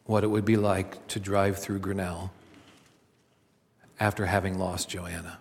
what 0.06 0.24
it 0.24 0.28
would 0.28 0.46
be 0.46 0.58
like 0.58 1.08
to 1.10 1.20
drive 1.20 1.60
through 1.60 1.80
Grinnell 1.80 2.32
after 4.00 4.26
having 4.26 4.58
lost 4.58 4.90
Joanna. 4.90 5.38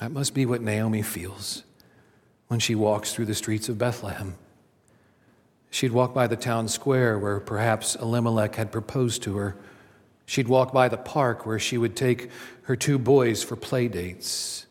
That 0.00 0.10
must 0.10 0.32
be 0.32 0.46
what 0.46 0.62
Naomi 0.62 1.02
feels 1.02 1.64
when 2.46 2.60
she 2.60 2.74
walks 2.74 3.12
through 3.12 3.26
the 3.26 3.34
streets 3.34 3.68
of 3.68 3.76
Bethlehem. 3.76 4.36
She'd 5.70 5.92
walk 5.92 6.14
by 6.14 6.26
the 6.26 6.36
town 6.36 6.68
square 6.68 7.18
where 7.18 7.40
perhaps 7.40 7.94
Elimelech 7.94 8.54
had 8.54 8.72
proposed 8.72 9.22
to 9.24 9.36
her 9.36 9.56
She'd 10.28 10.46
walk 10.46 10.74
by 10.74 10.90
the 10.90 10.98
park 10.98 11.46
where 11.46 11.58
she 11.58 11.78
would 11.78 11.96
take 11.96 12.30
her 12.64 12.76
two 12.76 12.98
boys 12.98 13.42
for 13.42 13.56
play 13.56 13.88
dates. 13.88 14.66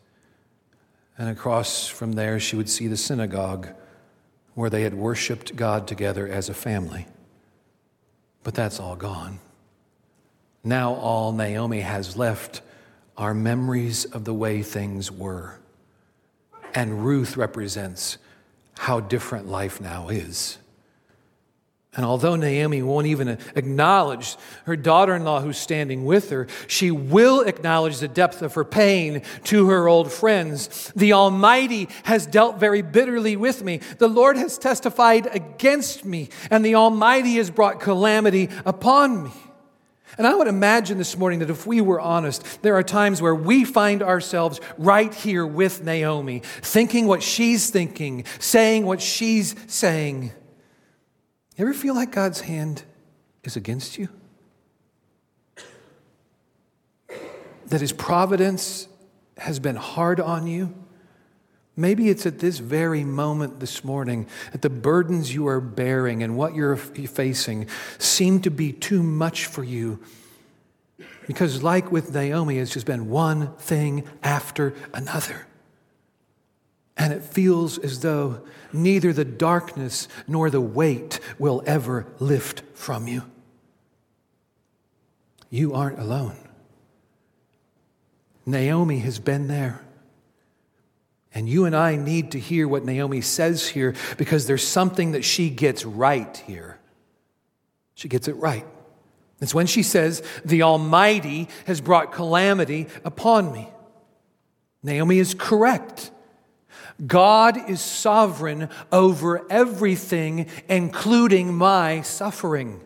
And 1.18 1.28
across 1.28 1.88
from 1.88 2.12
there, 2.12 2.38
she 2.38 2.54
would 2.54 2.70
see 2.70 2.86
the 2.86 2.96
synagogue 2.96 3.70
where 4.54 4.70
they 4.70 4.82
had 4.82 4.94
worshiped 4.94 5.56
God 5.56 5.88
together 5.88 6.28
as 6.28 6.48
a 6.48 6.54
family. 6.54 7.08
But 8.44 8.54
that's 8.54 8.78
all 8.78 8.94
gone. 8.94 9.40
Now, 10.62 10.94
all 10.94 11.32
Naomi 11.32 11.80
has 11.80 12.16
left 12.16 12.62
are 13.16 13.34
memories 13.34 14.04
of 14.04 14.24
the 14.24 14.34
way 14.34 14.62
things 14.62 15.10
were. 15.10 15.58
And 16.72 17.04
Ruth 17.04 17.36
represents 17.36 18.16
how 18.78 19.00
different 19.00 19.48
life 19.48 19.80
now 19.80 20.08
is. 20.08 20.58
And 21.98 22.06
although 22.06 22.36
Naomi 22.36 22.80
won't 22.80 23.08
even 23.08 23.38
acknowledge 23.56 24.36
her 24.66 24.76
daughter 24.76 25.16
in 25.16 25.24
law 25.24 25.40
who's 25.40 25.58
standing 25.58 26.04
with 26.04 26.30
her, 26.30 26.46
she 26.68 26.92
will 26.92 27.40
acknowledge 27.40 27.98
the 27.98 28.06
depth 28.06 28.40
of 28.40 28.54
her 28.54 28.64
pain 28.64 29.22
to 29.44 29.68
her 29.70 29.88
old 29.88 30.12
friends. 30.12 30.92
The 30.94 31.14
Almighty 31.14 31.88
has 32.04 32.24
dealt 32.24 32.60
very 32.60 32.82
bitterly 32.82 33.34
with 33.34 33.64
me. 33.64 33.80
The 33.98 34.06
Lord 34.06 34.36
has 34.36 34.58
testified 34.58 35.26
against 35.34 36.04
me, 36.04 36.28
and 36.52 36.64
the 36.64 36.76
Almighty 36.76 37.34
has 37.34 37.50
brought 37.50 37.80
calamity 37.80 38.48
upon 38.64 39.24
me. 39.24 39.32
And 40.18 40.24
I 40.24 40.36
would 40.36 40.46
imagine 40.46 40.98
this 40.98 41.18
morning 41.18 41.40
that 41.40 41.50
if 41.50 41.66
we 41.66 41.80
were 41.80 42.00
honest, 42.00 42.62
there 42.62 42.76
are 42.76 42.84
times 42.84 43.20
where 43.20 43.34
we 43.34 43.64
find 43.64 44.04
ourselves 44.04 44.60
right 44.76 45.12
here 45.12 45.44
with 45.44 45.82
Naomi, 45.82 46.42
thinking 46.62 47.08
what 47.08 47.24
she's 47.24 47.70
thinking, 47.70 48.24
saying 48.38 48.86
what 48.86 49.02
she's 49.02 49.56
saying. 49.66 50.30
You 51.58 51.64
ever 51.64 51.74
feel 51.74 51.96
like 51.96 52.12
God's 52.12 52.42
hand 52.42 52.84
is 53.42 53.56
against 53.56 53.98
you? 53.98 54.08
That 57.66 57.80
his 57.80 57.92
providence 57.92 58.86
has 59.36 59.58
been 59.58 59.74
hard 59.74 60.20
on 60.20 60.46
you? 60.46 60.72
Maybe 61.76 62.10
it's 62.10 62.26
at 62.26 62.38
this 62.38 62.58
very 62.58 63.02
moment 63.02 63.58
this 63.58 63.82
morning 63.82 64.28
that 64.52 64.62
the 64.62 64.70
burdens 64.70 65.34
you 65.34 65.48
are 65.48 65.60
bearing 65.60 66.22
and 66.22 66.36
what 66.36 66.54
you're 66.54 66.76
facing 66.76 67.66
seem 67.98 68.40
to 68.42 68.50
be 68.50 68.72
too 68.72 69.02
much 69.02 69.46
for 69.46 69.64
you. 69.64 69.98
Because, 71.26 71.62
like 71.62 71.90
with 71.90 72.14
Naomi, 72.14 72.58
it's 72.58 72.72
just 72.72 72.86
been 72.86 73.10
one 73.10 73.52
thing 73.56 74.04
after 74.22 74.74
another. 74.94 75.48
And 76.98 77.12
it 77.12 77.22
feels 77.22 77.78
as 77.78 78.00
though 78.00 78.42
neither 78.72 79.12
the 79.12 79.24
darkness 79.24 80.08
nor 80.26 80.50
the 80.50 80.60
weight 80.60 81.20
will 81.38 81.62
ever 81.64 82.06
lift 82.18 82.62
from 82.74 83.06
you. 83.06 83.22
You 85.48 85.74
aren't 85.74 86.00
alone. 86.00 86.36
Naomi 88.44 88.98
has 88.98 89.20
been 89.20 89.46
there. 89.46 89.80
And 91.32 91.48
you 91.48 91.66
and 91.66 91.76
I 91.76 91.94
need 91.94 92.32
to 92.32 92.38
hear 92.38 92.66
what 92.66 92.84
Naomi 92.84 93.20
says 93.20 93.68
here 93.68 93.94
because 94.16 94.46
there's 94.46 94.66
something 94.66 95.12
that 95.12 95.24
she 95.24 95.50
gets 95.50 95.84
right 95.84 96.36
here. 96.46 96.78
She 97.94 98.08
gets 98.08 98.26
it 98.26 98.34
right. 98.36 98.66
It's 99.40 99.54
when 99.54 99.66
she 99.66 99.82
says, 99.82 100.22
The 100.44 100.62
Almighty 100.62 101.48
has 101.66 101.80
brought 101.80 102.12
calamity 102.12 102.88
upon 103.04 103.52
me. 103.52 103.68
Naomi 104.82 105.18
is 105.18 105.34
correct. 105.34 106.10
God 107.06 107.70
is 107.70 107.80
sovereign 107.80 108.68
over 108.90 109.46
everything, 109.50 110.48
including 110.68 111.54
my 111.54 112.00
suffering. 112.02 112.80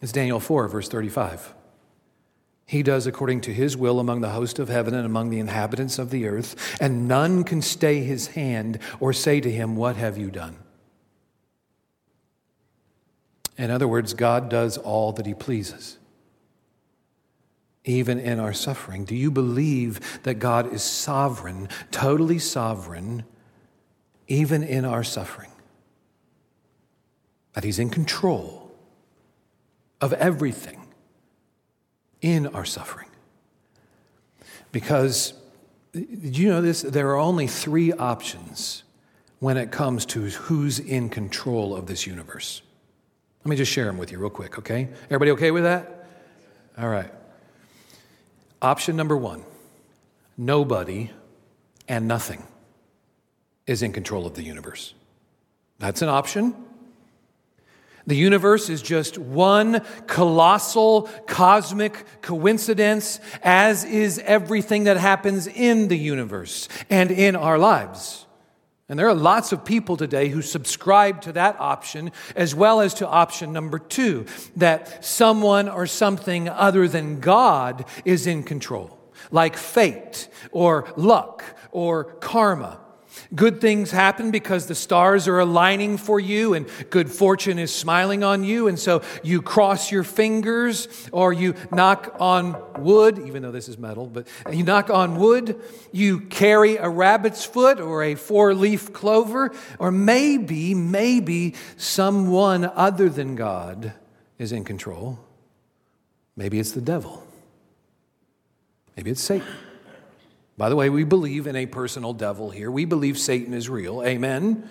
It's 0.00 0.12
Daniel 0.12 0.40
4, 0.40 0.68
verse 0.68 0.88
35. 0.88 1.54
He 2.66 2.82
does 2.82 3.06
according 3.06 3.42
to 3.42 3.52
his 3.52 3.76
will 3.76 4.00
among 4.00 4.20
the 4.20 4.30
host 4.30 4.58
of 4.58 4.68
heaven 4.68 4.94
and 4.94 5.04
among 5.04 5.30
the 5.30 5.38
inhabitants 5.38 5.98
of 5.98 6.10
the 6.10 6.26
earth, 6.26 6.76
and 6.80 7.06
none 7.06 7.44
can 7.44 7.60
stay 7.60 8.00
his 8.00 8.28
hand 8.28 8.78
or 9.00 9.12
say 9.12 9.40
to 9.40 9.50
him, 9.50 9.76
What 9.76 9.96
have 9.96 10.16
you 10.16 10.30
done? 10.30 10.56
In 13.58 13.70
other 13.70 13.86
words, 13.86 14.14
God 14.14 14.48
does 14.48 14.78
all 14.78 15.12
that 15.12 15.26
he 15.26 15.34
pleases 15.34 15.98
even 17.84 18.18
in 18.18 18.38
our 18.38 18.52
suffering? 18.52 19.04
Do 19.04 19.14
you 19.14 19.30
believe 19.30 20.22
that 20.22 20.34
God 20.34 20.72
is 20.72 20.82
sovereign, 20.82 21.68
totally 21.90 22.38
sovereign, 22.38 23.24
even 24.28 24.62
in 24.62 24.84
our 24.84 25.02
suffering? 25.02 25.50
That 27.54 27.64
He's 27.64 27.78
in 27.78 27.90
control 27.90 28.70
of 30.00 30.12
everything 30.14 30.82
in 32.20 32.46
our 32.48 32.64
suffering? 32.64 33.08
Because, 34.70 35.34
did 35.92 36.38
you 36.38 36.48
know 36.48 36.62
this? 36.62 36.82
There 36.82 37.10
are 37.10 37.18
only 37.18 37.46
three 37.46 37.92
options 37.92 38.84
when 39.40 39.56
it 39.56 39.70
comes 39.70 40.06
to 40.06 40.22
who's 40.22 40.78
in 40.78 41.08
control 41.08 41.76
of 41.76 41.86
this 41.86 42.06
universe. 42.06 42.62
Let 43.44 43.50
me 43.50 43.56
just 43.56 43.72
share 43.72 43.86
them 43.86 43.98
with 43.98 44.12
you 44.12 44.18
real 44.18 44.30
quick, 44.30 44.58
okay? 44.60 44.88
Everybody 45.06 45.32
okay 45.32 45.50
with 45.50 45.64
that? 45.64 46.06
All 46.78 46.88
right. 46.88 47.12
Option 48.62 48.96
number 48.96 49.16
one 49.16 49.42
nobody 50.38 51.10
and 51.88 52.06
nothing 52.08 52.42
is 53.66 53.82
in 53.82 53.92
control 53.92 54.24
of 54.24 54.34
the 54.34 54.42
universe. 54.42 54.94
That's 55.80 56.00
an 56.00 56.08
option. 56.08 56.54
The 58.06 58.16
universe 58.16 58.68
is 58.68 58.82
just 58.82 59.18
one 59.18 59.82
colossal 60.06 61.02
cosmic 61.26 62.04
coincidence, 62.20 63.20
as 63.42 63.84
is 63.84 64.20
everything 64.20 64.84
that 64.84 64.96
happens 64.96 65.46
in 65.46 65.88
the 65.88 65.98
universe 65.98 66.68
and 66.88 67.10
in 67.10 67.36
our 67.36 67.58
lives. 67.58 68.26
And 68.88 68.98
there 68.98 69.08
are 69.08 69.14
lots 69.14 69.52
of 69.52 69.64
people 69.64 69.96
today 69.96 70.28
who 70.28 70.42
subscribe 70.42 71.22
to 71.22 71.32
that 71.32 71.58
option 71.58 72.12
as 72.36 72.54
well 72.54 72.80
as 72.80 72.94
to 72.94 73.08
option 73.08 73.52
number 73.52 73.78
two 73.78 74.26
that 74.56 75.04
someone 75.04 75.68
or 75.68 75.86
something 75.86 76.48
other 76.48 76.88
than 76.88 77.20
God 77.20 77.84
is 78.04 78.26
in 78.26 78.42
control, 78.42 78.98
like 79.30 79.56
fate 79.56 80.28
or 80.50 80.92
luck 80.96 81.44
or 81.70 82.04
karma. 82.04 82.80
Good 83.34 83.62
things 83.62 83.90
happen 83.90 84.30
because 84.30 84.66
the 84.66 84.74
stars 84.74 85.26
are 85.26 85.38
aligning 85.38 85.96
for 85.96 86.20
you 86.20 86.52
and 86.52 86.66
good 86.90 87.10
fortune 87.10 87.58
is 87.58 87.74
smiling 87.74 88.22
on 88.22 88.44
you. 88.44 88.68
And 88.68 88.78
so 88.78 89.02
you 89.22 89.40
cross 89.40 89.90
your 89.90 90.04
fingers 90.04 90.86
or 91.12 91.32
you 91.32 91.54
knock 91.70 92.14
on 92.20 92.62
wood, 92.82 93.18
even 93.18 93.42
though 93.42 93.50
this 93.50 93.68
is 93.68 93.78
metal, 93.78 94.06
but 94.06 94.28
you 94.52 94.64
knock 94.64 94.90
on 94.90 95.16
wood. 95.16 95.58
You 95.92 96.20
carry 96.20 96.76
a 96.76 96.88
rabbit's 96.88 97.44
foot 97.44 97.80
or 97.80 98.02
a 98.02 98.16
four 98.16 98.54
leaf 98.54 98.92
clover, 98.92 99.52
or 99.78 99.90
maybe, 99.90 100.74
maybe 100.74 101.54
someone 101.78 102.64
other 102.64 103.08
than 103.08 103.34
God 103.34 103.94
is 104.38 104.52
in 104.52 104.64
control. 104.64 105.18
Maybe 106.36 106.58
it's 106.58 106.72
the 106.72 106.80
devil. 106.82 107.26
Maybe 108.96 109.10
it's 109.10 109.22
Satan. 109.22 109.46
By 110.56 110.68
the 110.68 110.76
way, 110.76 110.90
we 110.90 111.04
believe 111.04 111.46
in 111.46 111.56
a 111.56 111.66
personal 111.66 112.12
devil 112.12 112.50
here. 112.50 112.70
We 112.70 112.84
believe 112.84 113.18
Satan 113.18 113.54
is 113.54 113.68
real. 113.68 114.02
Amen. 114.04 114.68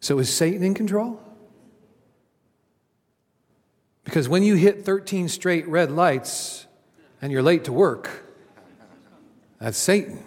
So 0.00 0.18
is 0.18 0.32
Satan 0.32 0.62
in 0.62 0.74
control? 0.74 1.20
Because 4.04 4.28
when 4.28 4.42
you 4.42 4.54
hit 4.54 4.84
13 4.84 5.28
straight 5.28 5.66
red 5.66 5.90
lights 5.90 6.66
and 7.22 7.32
you're 7.32 7.42
late 7.42 7.64
to 7.64 7.72
work, 7.72 8.24
that's 9.58 9.78
Satan. 9.78 10.22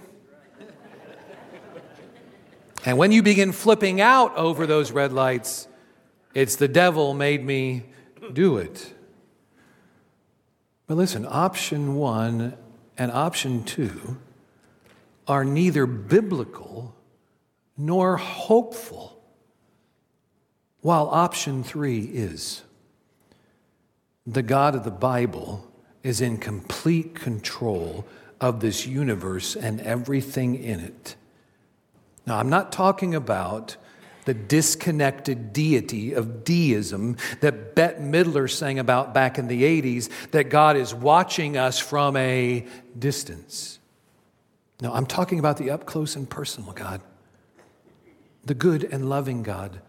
And 2.86 2.98
when 2.98 3.12
you 3.12 3.22
begin 3.22 3.52
flipping 3.52 4.00
out 4.00 4.36
over 4.38 4.66
those 4.66 4.92
red 4.92 5.12
lights, 5.12 5.68
it's 6.34 6.56
the 6.56 6.70
devil 6.70 7.14
made 7.14 7.44
me 7.44 7.84
do 8.32 8.58
it. 8.58 8.94
But 10.88 10.96
listen, 10.96 11.26
option 11.30 11.96
one 11.96 12.58
and 12.98 13.12
option 13.12 13.64
two 13.64 14.18
are 15.28 15.44
neither 15.44 15.86
biblical 15.86 16.96
nor 17.78 18.18
hopeful, 18.18 19.22
while 20.82 21.08
option 21.10 21.64
three 21.64 22.02
is. 22.02 22.64
The 24.26 24.42
God 24.42 24.76
of 24.76 24.84
the 24.84 24.92
Bible 24.92 25.70
is 26.04 26.22
in 26.22 26.38
complete 26.38 27.16
control 27.16 28.06
of 28.40 28.60
this 28.60 28.86
universe 28.86 29.56
and 29.56 29.80
everything 29.82 30.56
in 30.56 30.80
it. 30.80 31.16
Now, 32.26 32.38
I'm 32.40 32.50
not 32.50 32.72
talking 32.72 33.16
about 33.16 33.78
the 34.28 34.34
disconnected 34.34 35.54
deity 35.54 36.12
of 36.12 36.44
deism 36.44 37.16
that 37.40 37.76
Bette 37.76 38.02
Midler 38.02 38.52
sang 38.52 38.78
about 38.78 39.14
back 39.14 39.40
in 39.40 39.48
the 39.48 39.64
80s, 39.64 40.10
that 40.32 40.50
God 40.50 40.76
is 40.76 40.94
watching 40.94 41.56
us 41.56 41.80
from 41.80 42.18
a 42.18 42.68
distance. 43.00 43.80
No, 44.82 44.94
I'm 44.94 45.06
talking 45.06 45.40
about 45.40 45.56
the 45.56 45.72
up 45.72 45.86
close 45.86 46.18
and 46.18 46.30
personal 46.30 46.74
God, 46.74 47.00
the 48.44 48.54
good 48.54 48.84
and 48.84 49.10
loving 49.10 49.44
God 49.44 49.82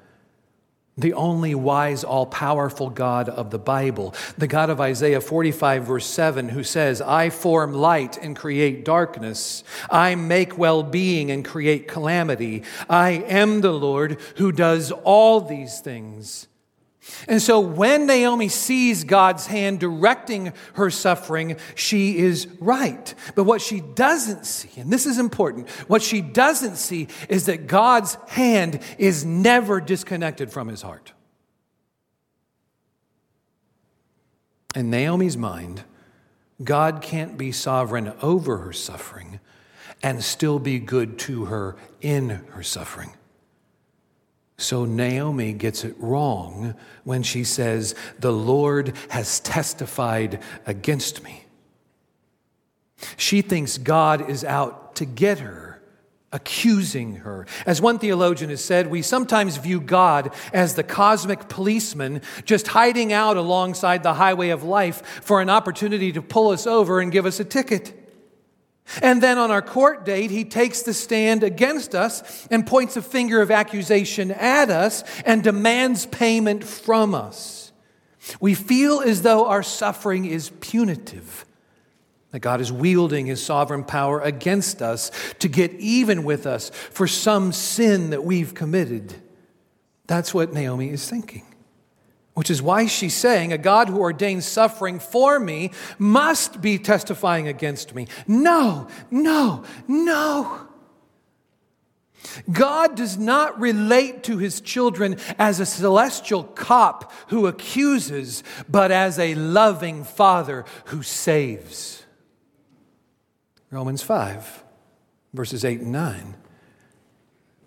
the 0.98 1.14
only 1.14 1.54
wise, 1.54 2.02
all 2.02 2.26
powerful 2.26 2.90
God 2.90 3.28
of 3.28 3.50
the 3.50 3.58
Bible, 3.58 4.14
the 4.36 4.48
God 4.48 4.68
of 4.68 4.80
Isaiah 4.80 5.20
45, 5.20 5.84
verse 5.84 6.06
7, 6.06 6.48
who 6.48 6.64
says, 6.64 7.00
I 7.00 7.30
form 7.30 7.72
light 7.72 8.18
and 8.18 8.34
create 8.34 8.84
darkness. 8.84 9.62
I 9.90 10.16
make 10.16 10.58
well 10.58 10.82
being 10.82 11.30
and 11.30 11.44
create 11.44 11.86
calamity. 11.86 12.64
I 12.90 13.10
am 13.10 13.60
the 13.60 13.72
Lord 13.72 14.20
who 14.36 14.50
does 14.50 14.90
all 14.90 15.40
these 15.40 15.78
things. 15.78 16.47
And 17.26 17.42
so 17.42 17.60
when 17.60 18.06
Naomi 18.06 18.48
sees 18.48 19.04
God's 19.04 19.46
hand 19.46 19.80
directing 19.80 20.52
her 20.74 20.90
suffering, 20.90 21.56
she 21.74 22.18
is 22.18 22.46
right. 22.60 23.14
But 23.34 23.44
what 23.44 23.60
she 23.60 23.80
doesn't 23.80 24.46
see, 24.46 24.80
and 24.80 24.92
this 24.92 25.06
is 25.06 25.18
important, 25.18 25.68
what 25.88 26.02
she 26.02 26.20
doesn't 26.20 26.76
see 26.76 27.08
is 27.28 27.46
that 27.46 27.66
God's 27.66 28.16
hand 28.28 28.80
is 28.98 29.24
never 29.24 29.80
disconnected 29.80 30.50
from 30.50 30.68
his 30.68 30.82
heart. 30.82 31.12
In 34.74 34.90
Naomi's 34.90 35.36
mind, 35.36 35.82
God 36.62 37.02
can't 37.02 37.38
be 37.38 37.52
sovereign 37.52 38.12
over 38.22 38.58
her 38.58 38.72
suffering 38.72 39.40
and 40.02 40.22
still 40.22 40.58
be 40.58 40.78
good 40.78 41.18
to 41.20 41.46
her 41.46 41.76
in 42.00 42.30
her 42.50 42.62
suffering. 42.62 43.12
So 44.58 44.84
Naomi 44.84 45.52
gets 45.52 45.84
it 45.84 45.94
wrong 45.98 46.74
when 47.04 47.22
she 47.22 47.44
says, 47.44 47.94
The 48.18 48.32
Lord 48.32 48.92
has 49.08 49.38
testified 49.40 50.42
against 50.66 51.22
me. 51.22 51.44
She 53.16 53.40
thinks 53.40 53.78
God 53.78 54.28
is 54.28 54.44
out 54.44 54.96
to 54.96 55.04
get 55.04 55.38
her, 55.38 55.80
accusing 56.32 57.16
her. 57.16 57.46
As 57.66 57.80
one 57.80 58.00
theologian 58.00 58.50
has 58.50 58.64
said, 58.64 58.88
we 58.88 59.00
sometimes 59.00 59.56
view 59.56 59.80
God 59.80 60.34
as 60.52 60.74
the 60.74 60.82
cosmic 60.82 61.48
policeman 61.48 62.20
just 62.44 62.66
hiding 62.66 63.12
out 63.12 63.36
alongside 63.36 64.02
the 64.02 64.14
highway 64.14 64.48
of 64.48 64.64
life 64.64 65.22
for 65.22 65.40
an 65.40 65.48
opportunity 65.48 66.10
to 66.10 66.20
pull 66.20 66.50
us 66.50 66.66
over 66.66 67.00
and 67.00 67.12
give 67.12 67.26
us 67.26 67.38
a 67.38 67.44
ticket. 67.44 67.97
And 69.02 69.22
then 69.22 69.38
on 69.38 69.50
our 69.50 69.62
court 69.62 70.04
date, 70.04 70.30
he 70.30 70.44
takes 70.44 70.82
the 70.82 70.94
stand 70.94 71.42
against 71.42 71.94
us 71.94 72.46
and 72.50 72.66
points 72.66 72.96
a 72.96 73.02
finger 73.02 73.42
of 73.42 73.50
accusation 73.50 74.30
at 74.30 74.70
us 74.70 75.04
and 75.22 75.42
demands 75.42 76.06
payment 76.06 76.64
from 76.64 77.14
us. 77.14 77.72
We 78.40 78.54
feel 78.54 79.00
as 79.00 79.22
though 79.22 79.46
our 79.46 79.62
suffering 79.62 80.24
is 80.24 80.50
punitive, 80.60 81.44
that 82.30 82.40
God 82.40 82.60
is 82.60 82.72
wielding 82.72 83.26
his 83.26 83.44
sovereign 83.44 83.84
power 83.84 84.20
against 84.20 84.82
us 84.82 85.10
to 85.38 85.48
get 85.48 85.72
even 85.74 86.24
with 86.24 86.46
us 86.46 86.70
for 86.70 87.06
some 87.06 87.52
sin 87.52 88.10
that 88.10 88.24
we've 88.24 88.54
committed. 88.54 89.14
That's 90.06 90.34
what 90.34 90.52
Naomi 90.52 90.90
is 90.90 91.08
thinking. 91.08 91.44
Which 92.38 92.50
is 92.50 92.62
why 92.62 92.86
she's 92.86 93.14
saying, 93.16 93.52
A 93.52 93.58
God 93.58 93.88
who 93.88 93.98
ordains 93.98 94.46
suffering 94.46 95.00
for 95.00 95.40
me 95.40 95.72
must 95.98 96.60
be 96.60 96.78
testifying 96.78 97.48
against 97.48 97.96
me. 97.96 98.06
No, 98.28 98.86
no, 99.10 99.64
no. 99.88 100.60
God 102.48 102.94
does 102.94 103.18
not 103.18 103.58
relate 103.58 104.22
to 104.22 104.38
his 104.38 104.60
children 104.60 105.16
as 105.36 105.58
a 105.58 105.66
celestial 105.66 106.44
cop 106.44 107.10
who 107.26 107.48
accuses, 107.48 108.44
but 108.68 108.92
as 108.92 109.18
a 109.18 109.34
loving 109.34 110.04
father 110.04 110.64
who 110.84 111.02
saves. 111.02 112.04
Romans 113.72 114.04
5, 114.04 114.62
verses 115.34 115.64
8 115.64 115.80
and 115.80 115.90
9. 115.90 116.36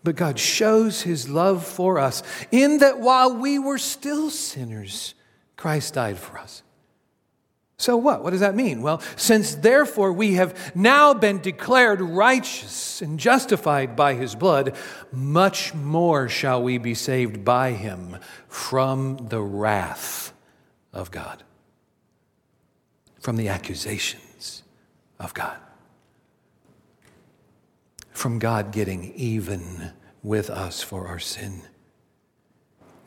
But 0.04 0.16
God 0.16 0.40
shows 0.40 1.02
his 1.02 1.30
love 1.30 1.66
for 1.66 2.00
us 2.00 2.24
in 2.52 2.80
that 2.80 3.00
while 3.00 3.36
we 3.36 3.60
were 3.60 3.78
still 3.78 4.30
sinners, 4.30 5.14
Christ 5.58 5.94
died 5.94 6.18
for 6.18 6.40
us. 6.40 6.64
So 7.78 7.98
what? 7.98 8.24
What 8.24 8.30
does 8.30 8.40
that 8.42 8.56
mean? 8.56 8.82
Well, 8.82 9.02
since 9.16 9.56
therefore 9.56 10.14
we 10.14 10.36
have 10.36 10.76
now 10.76 11.14
been 11.14 11.40
declared 11.40 12.00
righteous 12.00 13.02
and 13.02 13.20
justified 13.20 13.96
by 13.96 14.14
his 14.14 14.36
blood, 14.36 14.76
much 15.12 15.74
more 15.74 16.30
shall 16.30 16.62
we 16.62 16.78
be 16.78 16.94
saved 16.94 17.44
by 17.44 17.72
him 17.72 18.18
from 18.48 19.18
the 19.30 19.42
wrath 19.42 20.32
of 20.94 21.10
God, 21.10 21.44
from 23.20 23.36
the 23.36 23.50
accusations 23.50 24.62
of 25.20 25.34
God 25.34 25.58
from 28.22 28.38
God 28.38 28.72
getting 28.72 29.16
even 29.16 29.94
with 30.22 30.52
us 30.52 30.84
for 30.84 31.08
our 31.08 31.18
sin. 31.18 31.64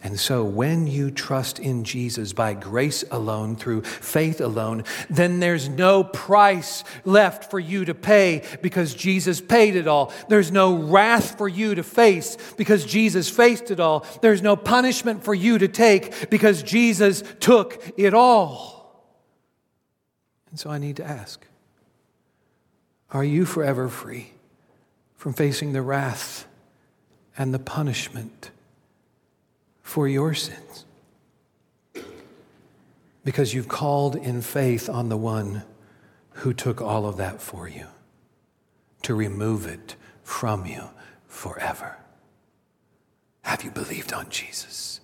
And 0.03 0.19
so, 0.19 0.45
when 0.45 0.89
you 0.89 1.13
trust 1.13 1.61
in 1.61 1.85
Jesus 1.85 2.33
by 2.33 2.53
grace 2.53 3.05
alone, 3.11 3.55
through 3.55 3.83
faith 3.83 4.41
alone, 4.41 4.83
then 5.09 5.39
there's 5.39 5.69
no 5.69 6.03
price 6.03 6.83
left 7.05 7.49
for 7.49 7.61
you 7.61 7.85
to 7.87 7.95
pay 7.95 8.43
because 8.61 8.93
Jesus 8.93 9.41
paid 9.41 9.77
it 9.77 9.87
all. 9.87 10.13
There's 10.29 10.51
no 10.51 10.75
wrath 10.75 11.39
for 11.39 11.49
you 11.49 11.77
to 11.77 11.85
face 11.85 12.37
because 12.59 12.85
Jesus 12.85 13.31
faced 13.31 13.71
it 13.71 13.79
all. 13.81 14.05
There's 14.21 14.43
no 14.43 14.57
punishment 14.57 15.25
for 15.25 15.33
you 15.33 15.59
to 15.59 15.69
take 15.69 16.29
because 16.29 16.63
Jesus 16.63 17.23
took 17.39 17.81
it 17.97 18.13
all. 18.15 19.07
And 20.51 20.59
so, 20.59 20.71
I 20.71 20.79
need 20.79 20.97
to 20.97 21.05
ask 21.05 21.47
are 23.11 23.25
you 23.25 23.47
forever 23.47 23.89
free? 23.89 24.34
From 25.25 25.33
facing 25.33 25.73
the 25.73 25.81
wrath 25.81 26.47
and 27.39 27.55
the 27.55 27.59
punishment 27.59 28.51
for 29.81 30.07
your 30.07 30.35
sins. 30.35 30.85
Because 33.25 33.55
you've 33.55 33.67
called 33.67 34.17
in 34.17 34.43
faith 34.43 34.87
on 34.87 35.09
the 35.09 35.17
one 35.17 35.63
who 36.33 36.53
took 36.53 36.83
all 36.83 37.07
of 37.07 37.17
that 37.17 37.41
for 37.41 37.67
you 37.67 37.87
to 39.01 39.15
remove 39.15 39.65
it 39.65 39.97
from 40.23 40.67
you 40.67 40.91
forever. 41.27 41.97
Have 43.45 43.65
you 43.65 43.71
believed 43.71 44.13
on 44.13 44.29
Jesus? 44.29 45.01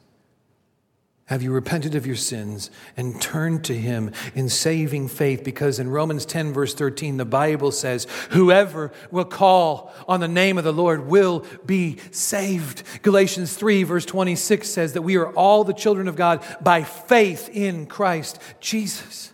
Have 1.30 1.44
you 1.44 1.52
repented 1.52 1.94
of 1.94 2.08
your 2.08 2.16
sins 2.16 2.72
and 2.96 3.22
turned 3.22 3.64
to 3.66 3.72
him 3.72 4.10
in 4.34 4.48
saving 4.48 5.06
faith? 5.06 5.44
Because 5.44 5.78
in 5.78 5.88
Romans 5.88 6.26
10, 6.26 6.52
verse 6.52 6.74
13, 6.74 7.18
the 7.18 7.24
Bible 7.24 7.70
says, 7.70 8.08
Whoever 8.30 8.90
will 9.12 9.24
call 9.24 9.94
on 10.08 10.18
the 10.18 10.26
name 10.26 10.58
of 10.58 10.64
the 10.64 10.72
Lord 10.72 11.06
will 11.06 11.46
be 11.64 11.98
saved. 12.10 12.82
Galatians 13.02 13.54
3, 13.54 13.84
verse 13.84 14.04
26 14.06 14.68
says 14.68 14.94
that 14.94 15.02
we 15.02 15.16
are 15.18 15.32
all 15.34 15.62
the 15.62 15.72
children 15.72 16.08
of 16.08 16.16
God 16.16 16.44
by 16.60 16.82
faith 16.82 17.48
in 17.52 17.86
Christ 17.86 18.40
Jesus. 18.58 19.32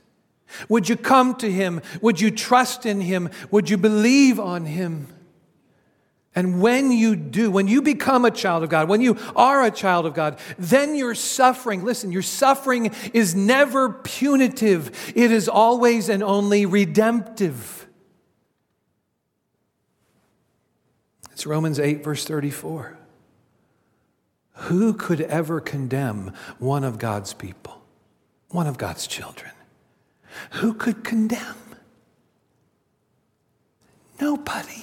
Would 0.69 0.91
you 0.91 0.99
come 0.99 1.35
to 1.37 1.51
him? 1.51 1.81
Would 2.03 2.21
you 2.21 2.31
trust 2.31 2.85
in 2.85 3.01
him? 3.01 3.31
Would 3.51 3.71
you 3.71 3.79
believe 3.79 4.39
on 4.39 4.67
him? 4.67 5.16
And 6.37 6.61
when 6.61 6.93
you 6.93 7.17
do, 7.17 7.51
when 7.51 7.67
you 7.67 7.81
become 7.81 8.27
a 8.27 8.31
child 8.31 8.63
of 8.63 8.69
God, 8.69 8.91
when 8.91 9.01
you 9.01 9.17
are 9.35 9.65
a 9.65 9.71
child 9.71 10.05
of 10.05 10.13
God, 10.13 10.39
then 10.59 10.95
your 10.95 11.15
suffering, 11.15 11.83
listen, 11.83 12.13
your 12.13 12.21
suffering 12.21 12.95
is 13.15 13.35
never 13.35 13.89
punitive, 13.89 15.13
it 15.17 15.33
is 15.33 15.49
always 15.49 16.11
and 16.11 16.23
only 16.23 16.67
redemptive. 16.67 17.89
It's 21.33 21.47
Romans 21.47 21.81
8, 21.81 22.05
verse 22.05 22.27
34. 22.27 22.99
Who 24.53 24.93
could 24.93 25.23
ever 25.23 25.61
condemn 25.61 26.35
one 26.59 26.85
of 26.85 26.99
God's 26.99 27.33
people, 27.33 27.83
one 28.51 28.67
of 28.67 28.77
God's 28.77 29.07
children? 29.07 29.53
Who 30.53 30.75
could 30.75 31.03
condemn? 31.03 31.57
Nobody. 34.21 34.83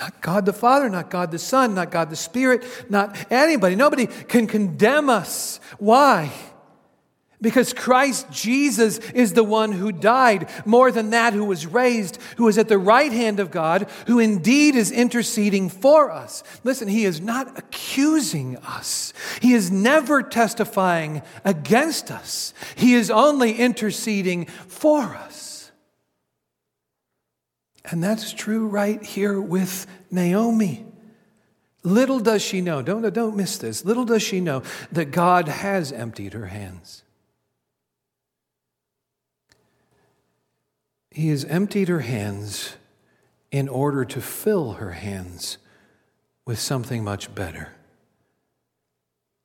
Not 0.00 0.22
God 0.22 0.46
the 0.46 0.52
Father, 0.54 0.88
not 0.88 1.10
God 1.10 1.30
the 1.30 1.38
Son, 1.38 1.74
not 1.74 1.90
God 1.90 2.08
the 2.08 2.16
Spirit, 2.16 2.64
not 2.88 3.14
anybody. 3.30 3.76
Nobody 3.76 4.06
can 4.06 4.46
condemn 4.46 5.10
us. 5.10 5.60
Why? 5.78 6.32
Because 7.42 7.72
Christ 7.72 8.30
Jesus 8.30 8.98
is 9.10 9.34
the 9.34 9.44
one 9.44 9.72
who 9.72 9.92
died, 9.92 10.48
more 10.64 10.90
than 10.90 11.10
that, 11.10 11.34
who 11.34 11.44
was 11.44 11.66
raised, 11.66 12.18
who 12.36 12.48
is 12.48 12.56
at 12.56 12.68
the 12.68 12.78
right 12.78 13.12
hand 13.12 13.40
of 13.40 13.50
God, 13.50 13.88
who 14.06 14.18
indeed 14.18 14.74
is 14.74 14.90
interceding 14.90 15.68
for 15.68 16.10
us. 16.10 16.42
Listen, 16.64 16.88
he 16.88 17.04
is 17.04 17.20
not 17.20 17.58
accusing 17.58 18.56
us, 18.58 19.12
he 19.40 19.52
is 19.52 19.70
never 19.70 20.22
testifying 20.22 21.22
against 21.44 22.10
us, 22.10 22.54
he 22.74 22.94
is 22.94 23.10
only 23.10 23.52
interceding 23.52 24.46
for 24.46 25.02
us. 25.02 25.49
And 27.90 28.02
that's 28.02 28.32
true 28.32 28.68
right 28.68 29.02
here 29.02 29.40
with 29.40 29.86
Naomi. 30.10 30.86
Little 31.82 32.20
does 32.20 32.40
she 32.40 32.60
know, 32.60 32.82
don't, 32.82 33.12
don't 33.12 33.36
miss 33.36 33.58
this, 33.58 33.84
little 33.84 34.04
does 34.04 34.22
she 34.22 34.40
know 34.40 34.62
that 34.92 35.06
God 35.06 35.48
has 35.48 35.90
emptied 35.90 36.34
her 36.34 36.46
hands. 36.46 37.02
He 41.10 41.28
has 41.30 41.44
emptied 41.46 41.88
her 41.88 42.00
hands 42.00 42.76
in 43.50 43.68
order 43.68 44.04
to 44.04 44.20
fill 44.20 44.74
her 44.74 44.92
hands 44.92 45.58
with 46.46 46.60
something 46.60 47.02
much 47.02 47.34
better. 47.34 47.72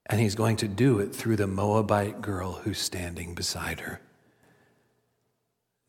And 0.05 0.19
he's 0.19 0.35
going 0.35 0.57
to 0.57 0.67
do 0.67 0.99
it 0.99 1.15
through 1.15 1.37
the 1.37 1.47
Moabite 1.47 2.21
girl 2.21 2.53
who's 2.53 2.77
standing 2.77 3.33
beside 3.33 3.79
her. 3.79 3.99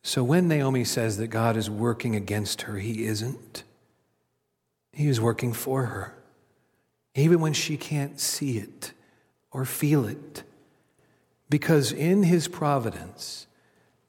So 0.07 0.23
when 0.23 0.47
Naomi 0.47 0.85
says 0.85 1.17
that 1.17 1.27
God 1.27 1.57
is 1.57 1.69
working 1.69 2.15
against 2.15 2.61
her, 2.61 2.77
he 2.77 3.03
isn't. 3.03 3.65
He 4.93 5.09
is 5.09 5.19
working 5.19 5.51
for 5.51 5.87
her, 5.87 6.15
even 7.13 7.41
when 7.41 7.51
she 7.51 7.75
can't 7.75 8.17
see 8.17 8.57
it 8.57 8.93
or 9.51 9.65
feel 9.65 10.05
it. 10.05 10.43
Because 11.49 11.91
in 11.91 12.23
his 12.23 12.47
providence, 12.47 13.47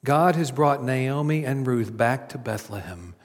God 0.05 0.37
has 0.37 0.53
brought 0.53 0.85
Naomi 0.85 1.45
and 1.45 1.67
Ruth 1.67 1.97
back 1.97 2.29
to 2.29 2.39
Bethlehem 2.39 3.17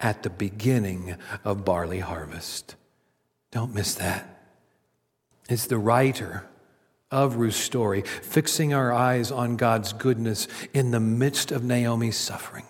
at 0.00 0.22
the 0.22 0.30
beginning 0.30 1.16
of 1.44 1.66
barley 1.66 2.00
harvest. 2.00 2.74
Don't 3.50 3.74
miss 3.74 3.96
that. 3.96 4.40
It's 5.50 5.66
the 5.66 5.76
writer 5.76 6.46
of 7.10 7.36
Ruth's 7.36 7.56
story, 7.56 8.02
fixing 8.02 8.74
our 8.74 8.92
eyes 8.92 9.30
on 9.30 9.56
God's 9.56 9.92
goodness 9.92 10.48
in 10.72 10.90
the 10.90 11.00
midst 11.00 11.52
of 11.52 11.62
Naomi's 11.62 12.16
suffering. 12.16 12.64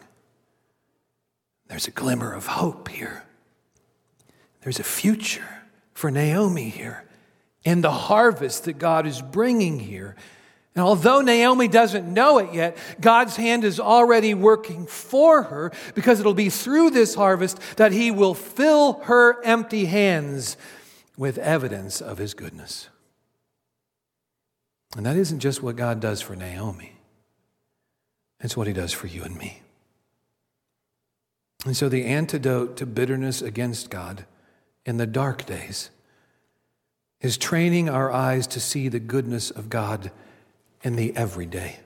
There's 1.68 1.88
a 1.88 1.92
glimmer 1.92 2.32
of 2.32 2.46
hope 2.46 2.88
here. 2.88 3.24
There's 4.60 4.80
a 4.80 4.84
future 4.84 5.62
for 5.92 6.10
Naomi 6.10 6.68
here 6.68 7.04
in 7.64 7.80
the 7.80 7.90
harvest 7.90 8.64
that 8.64 8.78
God 8.78 9.06
is 9.06 9.22
bringing 9.22 9.78
here. 9.78 10.16
And 10.74 10.82
although 10.82 11.20
Naomi 11.20 11.68
doesn't 11.68 12.12
know 12.12 12.38
it 12.38 12.52
yet, 12.52 12.76
God's 13.00 13.36
hand 13.36 13.64
is 13.64 13.78
already 13.78 14.34
working 14.34 14.86
for 14.86 15.44
her 15.44 15.72
because 15.94 16.20
it'll 16.20 16.34
be 16.34 16.50
through 16.50 16.90
this 16.90 17.14
harvest 17.14 17.58
that 17.76 17.92
He 17.92 18.10
will 18.10 18.34
fill 18.34 18.94
her 19.04 19.42
empty 19.44 19.86
hands 19.86 20.56
with 21.16 21.38
evidence 21.38 22.00
of 22.00 22.18
His 22.18 22.34
goodness. 22.34 22.88
And 24.96 25.06
that 25.06 25.16
isn't 25.16 25.40
just 25.40 25.62
what 25.62 25.76
God 25.76 26.00
does 26.00 26.20
for 26.20 26.36
Naomi, 26.36 26.96
it's 28.40 28.56
what 28.56 28.66
He 28.66 28.72
does 28.72 28.92
for 28.92 29.06
you 29.06 29.22
and 29.22 29.36
me. 29.36 29.62
And 31.64 31.76
so, 31.76 31.88
the 31.88 32.04
antidote 32.04 32.76
to 32.76 32.86
bitterness 32.86 33.40
against 33.40 33.90
God 33.90 34.26
in 34.84 34.98
the 34.98 35.06
dark 35.06 35.46
days 35.46 35.90
is 37.20 37.38
training 37.38 37.88
our 37.88 38.12
eyes 38.12 38.46
to 38.48 38.60
see 38.60 38.88
the 38.88 39.00
goodness 39.00 39.50
of 39.50 39.70
God 39.70 40.10
in 40.82 40.96
the 40.96 41.16
everyday. 41.16 41.78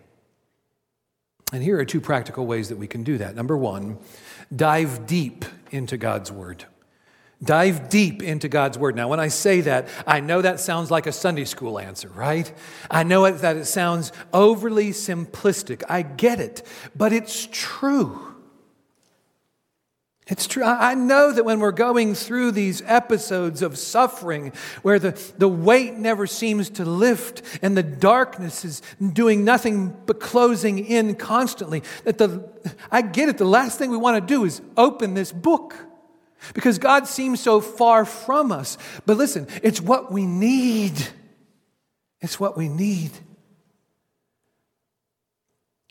And 1.52 1.62
here 1.62 1.78
are 1.78 1.84
two 1.84 2.00
practical 2.00 2.44
ways 2.44 2.68
that 2.68 2.76
we 2.76 2.88
can 2.88 3.04
do 3.04 3.18
that. 3.18 3.36
Number 3.36 3.56
one, 3.56 3.98
dive 4.54 5.06
deep 5.06 5.44
into 5.70 5.96
God's 5.96 6.32
Word. 6.32 6.66
Dive 7.42 7.88
deep 7.88 8.20
into 8.20 8.48
God's 8.48 8.76
Word. 8.76 8.96
Now, 8.96 9.06
when 9.06 9.20
I 9.20 9.28
say 9.28 9.60
that, 9.60 9.88
I 10.06 10.18
know 10.18 10.42
that 10.42 10.58
sounds 10.58 10.90
like 10.90 11.06
a 11.06 11.12
Sunday 11.12 11.44
school 11.44 11.78
answer, 11.78 12.08
right? 12.08 12.52
I 12.90 13.04
know 13.04 13.26
it, 13.26 13.38
that 13.38 13.56
it 13.56 13.66
sounds 13.66 14.10
overly 14.32 14.90
simplistic. 14.90 15.84
I 15.88 16.02
get 16.02 16.40
it, 16.40 16.66
but 16.96 17.12
it's 17.12 17.48
true. 17.52 18.24
It's 20.26 20.46
true. 20.46 20.64
I 20.64 20.94
know 20.94 21.32
that 21.32 21.44
when 21.44 21.60
we're 21.60 21.72
going 21.72 22.14
through 22.14 22.50
these 22.50 22.82
episodes 22.84 23.62
of 23.62 23.78
suffering 23.78 24.52
where 24.82 24.98
the, 24.98 25.18
the 25.38 25.48
weight 25.48 25.94
never 25.94 26.26
seems 26.26 26.68
to 26.70 26.84
lift 26.84 27.42
and 27.62 27.76
the 27.76 27.82
darkness 27.82 28.64
is 28.64 28.82
doing 29.00 29.44
nothing 29.44 29.96
but 30.04 30.20
closing 30.20 30.84
in 30.84 31.14
constantly, 31.14 31.82
that 32.04 32.18
the, 32.18 32.46
I 32.90 33.00
get 33.00 33.30
it. 33.30 33.38
The 33.38 33.46
last 33.46 33.78
thing 33.78 33.90
we 33.90 33.96
want 33.96 34.16
to 34.20 34.34
do 34.34 34.44
is 34.44 34.60
open 34.76 35.14
this 35.14 35.32
book 35.32 35.87
because 36.54 36.78
God 36.78 37.06
seems 37.06 37.40
so 37.40 37.60
far 37.60 38.04
from 38.04 38.52
us. 38.52 38.78
But 39.06 39.16
listen, 39.16 39.46
it's 39.62 39.80
what 39.80 40.12
we 40.12 40.26
need. 40.26 40.94
It's 42.20 42.40
what 42.40 42.56
we 42.56 42.68
need. 42.68 43.10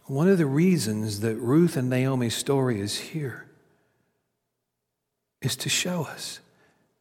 One 0.05 0.29
of 0.29 0.37
the 0.37 0.45
reasons 0.45 1.19
that 1.19 1.35
Ruth 1.35 1.75
and 1.75 1.89
Naomi's 1.89 2.35
story 2.35 2.79
is 2.79 2.97
here 2.97 3.45
is 5.41 5.55
to 5.57 5.69
show 5.69 6.03
us 6.03 6.39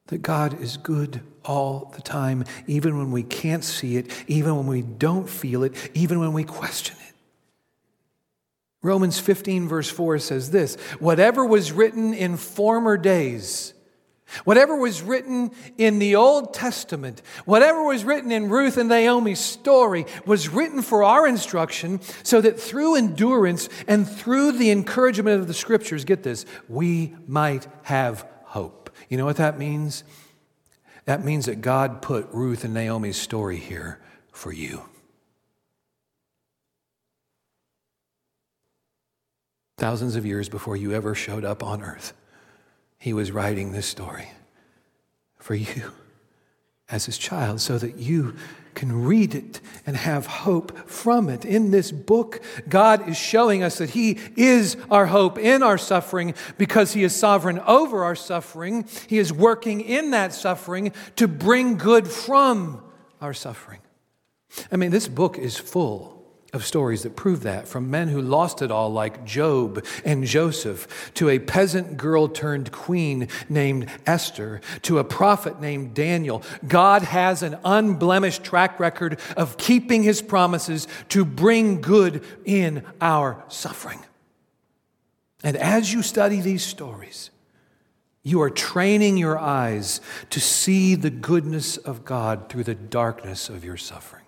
that 0.09 0.19
God 0.19 0.61
is 0.61 0.77
good 0.77 1.21
all 1.45 1.93
the 1.95 2.03
time, 2.03 2.45
even 2.67 2.99
when 2.99 3.11
we 3.11 3.23
can't 3.23 3.65
see 3.65 3.97
it, 3.97 4.11
even 4.29 4.57
when 4.57 4.67
we 4.67 4.83
don't 4.83 5.29
feel 5.29 5.63
it, 5.63 5.75
even 5.95 6.21
when 6.21 6.33
we 6.33 6.45
question 6.45 6.97
it. 7.09 7.16
Romans 8.87 9.18
15, 9.18 9.68
verse 9.68 9.91
4 9.91 10.18
says 10.18 10.51
this 10.51 10.76
Whatever 11.01 11.45
was 11.45 11.72
written 11.72 12.14
in 12.14 12.37
former 12.37 12.97
days, 12.97 13.74
Whatever 14.45 14.76
was 14.76 15.03
written 15.03 15.53
in 15.78 15.99
the 15.99 16.16
Old 16.16 16.53
Testament, 16.53 17.22
whatever 17.45 17.84
was 17.84 18.05
written 18.05 18.32
in 18.32 18.49
Ruth 18.49 18.76
and 18.76 18.89
Naomi's 18.89 19.39
story, 19.39 20.05
was 20.24 20.49
written 20.49 20.82
for 20.82 21.05
our 21.05 21.26
instruction 21.26 22.01
so 22.24 22.41
that 22.41 22.59
through 22.59 22.97
endurance 22.97 23.68
and 23.87 24.09
through 24.09 24.53
the 24.53 24.70
encouragement 24.70 25.41
of 25.41 25.47
the 25.47 25.55
scriptures, 25.55 26.05
get 26.05 26.24
this, 26.24 26.45
we 26.68 27.14
might 27.28 27.68
have 27.84 28.26
hope. 28.45 28.91
You 29.09 29.16
know 29.16 29.24
what 29.24 29.37
that 29.37 29.59
means? 29.59 30.03
That 31.05 31.24
means 31.24 31.47
that 31.47 31.61
God 31.61 32.03
put 32.03 32.28
Ruth 32.32 32.64
and 32.64 32.74
Naomi's 32.74 33.16
story 33.16 33.59
here 33.59 34.01
for 34.32 34.53
you. 34.53 34.82
Thousands 39.79 40.16
of 40.16 40.24
years 40.24 40.49
before 40.49 40.77
you 40.77 40.93
ever 40.93 41.14
showed 41.14 41.45
up 41.45 41.62
on 41.62 41.83
earth. 41.83 42.14
He 42.99 43.12
was 43.12 43.31
writing 43.31 43.72
this 43.72 43.87
story 43.87 44.29
for 45.39 45.55
you 45.55 45.93
as 46.89 47.07
his 47.07 47.18
child 47.18 47.61
so 47.61 47.79
that 47.79 47.97
you 47.97 48.35
can 48.74 49.05
read 49.05 49.35
it 49.35 49.61
and 49.87 49.97
have 49.97 50.27
hope 50.27 50.89
from 50.89 51.29
it. 51.29 51.45
In 51.45 51.72
this 51.72 51.91
book, 51.91 52.41
God 52.68 53.09
is 53.09 53.16
showing 53.16 53.62
us 53.62 53.79
that 53.79 53.91
He 53.91 54.18
is 54.37 54.77
our 54.91 55.07
hope 55.07 55.39
in 55.39 55.62
our 55.62 55.79
suffering 55.79 56.35
because 56.59 56.93
He 56.93 57.03
is 57.03 57.16
sovereign 57.16 57.59
over 57.61 58.05
our 58.05 58.14
suffering. 58.14 58.87
He 59.09 59.18
is 59.18 59.33
working 59.33 59.81
in 59.81 60.11
that 60.11 60.35
suffering 60.35 60.93
to 61.16 61.27
bring 61.27 61.79
good 61.79 62.07
from 62.07 62.83
our 63.20 63.33
suffering. 63.33 63.81
I 64.70 64.77
mean, 64.77 64.91
this 64.91 65.09
book 65.09 65.39
is 65.39 65.57
full 65.57 66.16
of 66.57 66.67
stories 66.67 67.05
that 67.05 67.15
prove 67.15 67.45
that, 67.45 67.69
from 67.69 67.89
men 67.89 68.09
who 68.09 68.21
lost 68.21 68.63
it 68.63 68.73
all, 68.73 68.93
like 68.93 69.25
Job 69.25 69.85
and 70.05 70.25
Joseph, 70.25 71.13
to 71.15 71.29
a 71.29 71.39
peasant 71.39 71.97
girl 71.97 72.27
turned 72.27 72.73
queen 72.73 73.29
named 73.49 73.89
Esther, 74.05 74.61
to 74.83 74.99
a 74.99 75.05
prophet 75.05 75.61
named 75.61 75.95
Daniel. 75.95 76.43
God 76.67 77.03
has 77.03 77.45
an 77.45 77.59
unblemished 77.65 78.43
track 78.43 78.81
record 78.81 79.21
of 79.37 79.57
keeping 79.57 80.03
his 80.03 80.21
promises 80.21 80.89
to 81.11 81.25
bring 81.25 81.81
good 81.81 82.25
in 82.45 82.83
our 83.01 83.45
suffering. 83.47 84.01
And 85.45 85.57
as 85.57 85.93
you 85.93 86.03
study 86.03 86.41
these 86.41 86.65
stories, 86.65 87.31
you 88.25 88.43
are 88.43 88.51
training 88.51 89.17
your 89.17 89.39
eyes 89.39 90.01
to 90.31 90.41
see 90.41 90.97
the 90.97 91.11
goodness 91.11 91.77
of 91.77 92.05
God 92.05 92.49
through 92.49 92.65
the 92.65 92.75
darkness 92.75 93.49
of 93.49 93.65
your 93.65 93.77
suffering. 93.77 94.26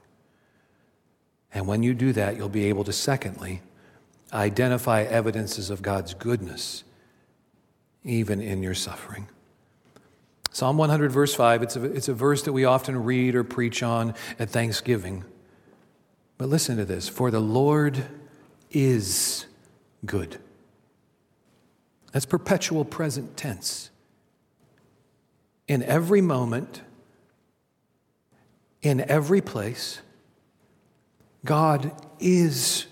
And 1.55 1.67
when 1.67 1.83
you 1.83 1.95
do 1.95 2.13
that, 2.13 2.37
you'll 2.37 2.49
be 2.49 2.67
able 2.67 2.85
to, 2.85 2.93
secondly, 2.93 3.63
identify 4.33 5.03
evidences 5.03 5.71
of 5.71 5.83
God's 5.83 6.15
goodness, 6.15 6.85
even 8.05 8.41
in 8.41 8.63
your 8.63 8.75
suffering. 8.75 9.29
Psalm 10.51 10.77
100, 10.77 11.13
verse 11.13 11.35
5, 11.35 11.63
it's 11.63 11.77
a, 11.77 11.85
it's 11.85 12.09
a 12.09 12.15
verse 12.15 12.43
that 12.43 12.53
we 12.53 12.65
often 12.65 13.05
read 13.05 13.35
or 13.35 13.45
preach 13.45 13.83
on 13.83 14.15
at 14.39 14.51
Thanksgiving. 14.51 15.25
But 16.37 16.49
listen 16.49 16.77
to 16.77 16.85
this 16.85 17.09
For 17.09 17.31
the 17.31 17.41
Lord 17.41 18.05
is 18.71 19.47
good. 20.05 20.39
That's 22.13 22.27
perpetual 22.27 22.85
present 22.85 23.37
tense. 23.37 23.91
In 25.67 25.83
every 25.83 26.23
moment, 26.23 26.83
in 28.81 29.01
every 29.03 29.41
place, 29.41 30.01
God 31.45 31.93
is 32.19 32.87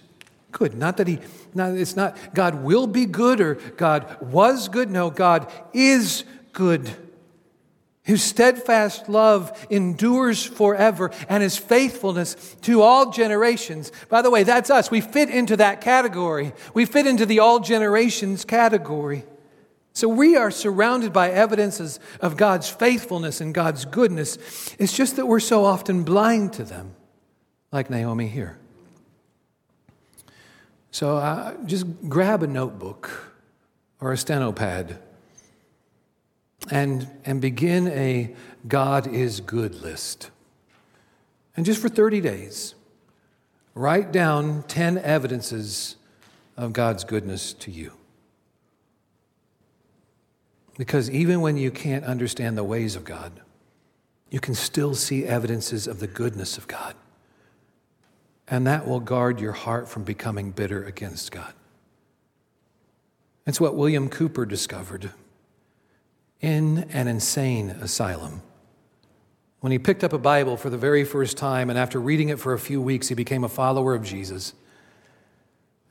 good. 0.52 0.74
Not 0.74 0.96
that 0.98 1.08
he, 1.08 1.18
not, 1.54 1.72
it's 1.72 1.96
not 1.96 2.16
God 2.34 2.62
will 2.62 2.86
be 2.86 3.06
good 3.06 3.40
or 3.40 3.54
God 3.76 4.16
was 4.20 4.68
good. 4.68 4.90
No, 4.90 5.10
God 5.10 5.50
is 5.72 6.24
good. 6.52 6.90
His 8.02 8.22
steadfast 8.22 9.08
love 9.08 9.66
endures 9.68 10.44
forever 10.44 11.10
and 11.28 11.42
his 11.42 11.56
faithfulness 11.56 12.54
to 12.62 12.80
all 12.80 13.10
generations. 13.10 13.90
By 14.08 14.22
the 14.22 14.30
way, 14.30 14.44
that's 14.44 14.70
us. 14.70 14.92
We 14.92 15.00
fit 15.00 15.28
into 15.28 15.56
that 15.56 15.80
category. 15.80 16.52
We 16.72 16.84
fit 16.84 17.08
into 17.08 17.26
the 17.26 17.40
all 17.40 17.58
generations 17.58 18.44
category. 18.44 19.24
So 19.92 20.08
we 20.08 20.36
are 20.36 20.52
surrounded 20.52 21.12
by 21.12 21.30
evidences 21.30 21.98
of 22.20 22.36
God's 22.36 22.68
faithfulness 22.68 23.40
and 23.40 23.52
God's 23.52 23.84
goodness. 23.84 24.38
It's 24.78 24.96
just 24.96 25.16
that 25.16 25.26
we're 25.26 25.40
so 25.40 25.64
often 25.64 26.04
blind 26.04 26.52
to 26.54 26.64
them 26.64 26.94
like 27.72 27.90
Naomi 27.90 28.28
here. 28.28 28.58
So 30.90 31.16
uh, 31.16 31.54
just 31.66 31.86
grab 32.08 32.42
a 32.42 32.46
notebook 32.46 33.34
or 34.00 34.12
a 34.12 34.16
steno 34.16 34.52
pad 34.52 34.98
and, 36.70 37.08
and 37.24 37.40
begin 37.40 37.88
a 37.88 38.34
God 38.66 39.06
is 39.06 39.40
good 39.40 39.74
list. 39.74 40.30
And 41.56 41.64
just 41.64 41.80
for 41.80 41.88
30 41.88 42.20
days, 42.20 42.74
write 43.74 44.12
down 44.12 44.62
10 44.64 44.98
evidences 44.98 45.96
of 46.56 46.72
God's 46.72 47.04
goodness 47.04 47.52
to 47.54 47.70
you. 47.70 47.92
Because 50.78 51.10
even 51.10 51.40
when 51.40 51.56
you 51.56 51.70
can't 51.70 52.04
understand 52.04 52.58
the 52.58 52.64
ways 52.64 52.96
of 52.96 53.04
God, 53.04 53.40
you 54.30 54.40
can 54.40 54.54
still 54.54 54.94
see 54.94 55.24
evidences 55.24 55.86
of 55.86 56.00
the 56.00 56.06
goodness 56.06 56.58
of 56.58 56.66
God. 56.68 56.94
And 58.48 58.66
that 58.66 58.86
will 58.86 59.00
guard 59.00 59.40
your 59.40 59.52
heart 59.52 59.88
from 59.88 60.04
becoming 60.04 60.50
bitter 60.50 60.84
against 60.84 61.32
God. 61.32 61.52
It's 63.46 63.60
what 63.60 63.76
William 63.76 64.08
Cowper 64.08 64.44
discovered 64.44 65.10
in 66.40 66.86
an 66.92 67.08
insane 67.08 67.70
asylum. 67.70 68.42
When 69.60 69.72
he 69.72 69.78
picked 69.78 70.04
up 70.04 70.12
a 70.12 70.18
Bible 70.18 70.56
for 70.56 70.70
the 70.70 70.78
very 70.78 71.04
first 71.04 71.36
time, 71.36 71.70
and 71.70 71.78
after 71.78 72.00
reading 72.00 72.28
it 72.28 72.38
for 72.38 72.52
a 72.52 72.58
few 72.58 72.80
weeks, 72.80 73.08
he 73.08 73.14
became 73.14 73.42
a 73.42 73.48
follower 73.48 73.94
of 73.94 74.04
Jesus. 74.04 74.52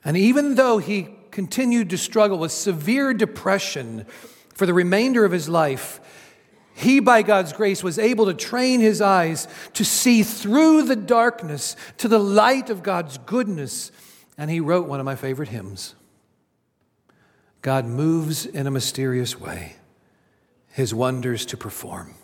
And 0.04 0.16
even 0.16 0.54
though 0.54 0.78
he 0.78 1.08
continued 1.30 1.90
to 1.90 1.98
struggle 1.98 2.38
with 2.38 2.52
severe 2.52 3.12
depression 3.12 4.06
for 4.54 4.64
the 4.64 4.72
remainder 4.72 5.24
of 5.24 5.32
his 5.32 5.48
life, 5.48 6.00
he, 6.78 7.00
by 7.00 7.22
God's 7.22 7.54
grace, 7.54 7.82
was 7.82 7.98
able 7.98 8.26
to 8.26 8.34
train 8.34 8.80
his 8.80 9.00
eyes 9.00 9.48
to 9.72 9.82
see 9.82 10.22
through 10.22 10.82
the 10.82 10.94
darkness 10.94 11.74
to 11.96 12.06
the 12.06 12.18
light 12.18 12.68
of 12.68 12.82
God's 12.82 13.16
goodness. 13.16 13.90
And 14.36 14.50
he 14.50 14.60
wrote 14.60 14.86
one 14.86 15.00
of 15.00 15.06
my 15.06 15.16
favorite 15.16 15.48
hymns 15.48 15.94
God 17.62 17.86
moves 17.86 18.44
in 18.44 18.66
a 18.66 18.70
mysterious 18.70 19.40
way, 19.40 19.76
his 20.68 20.92
wonders 20.92 21.46
to 21.46 21.56
perform. 21.56 22.14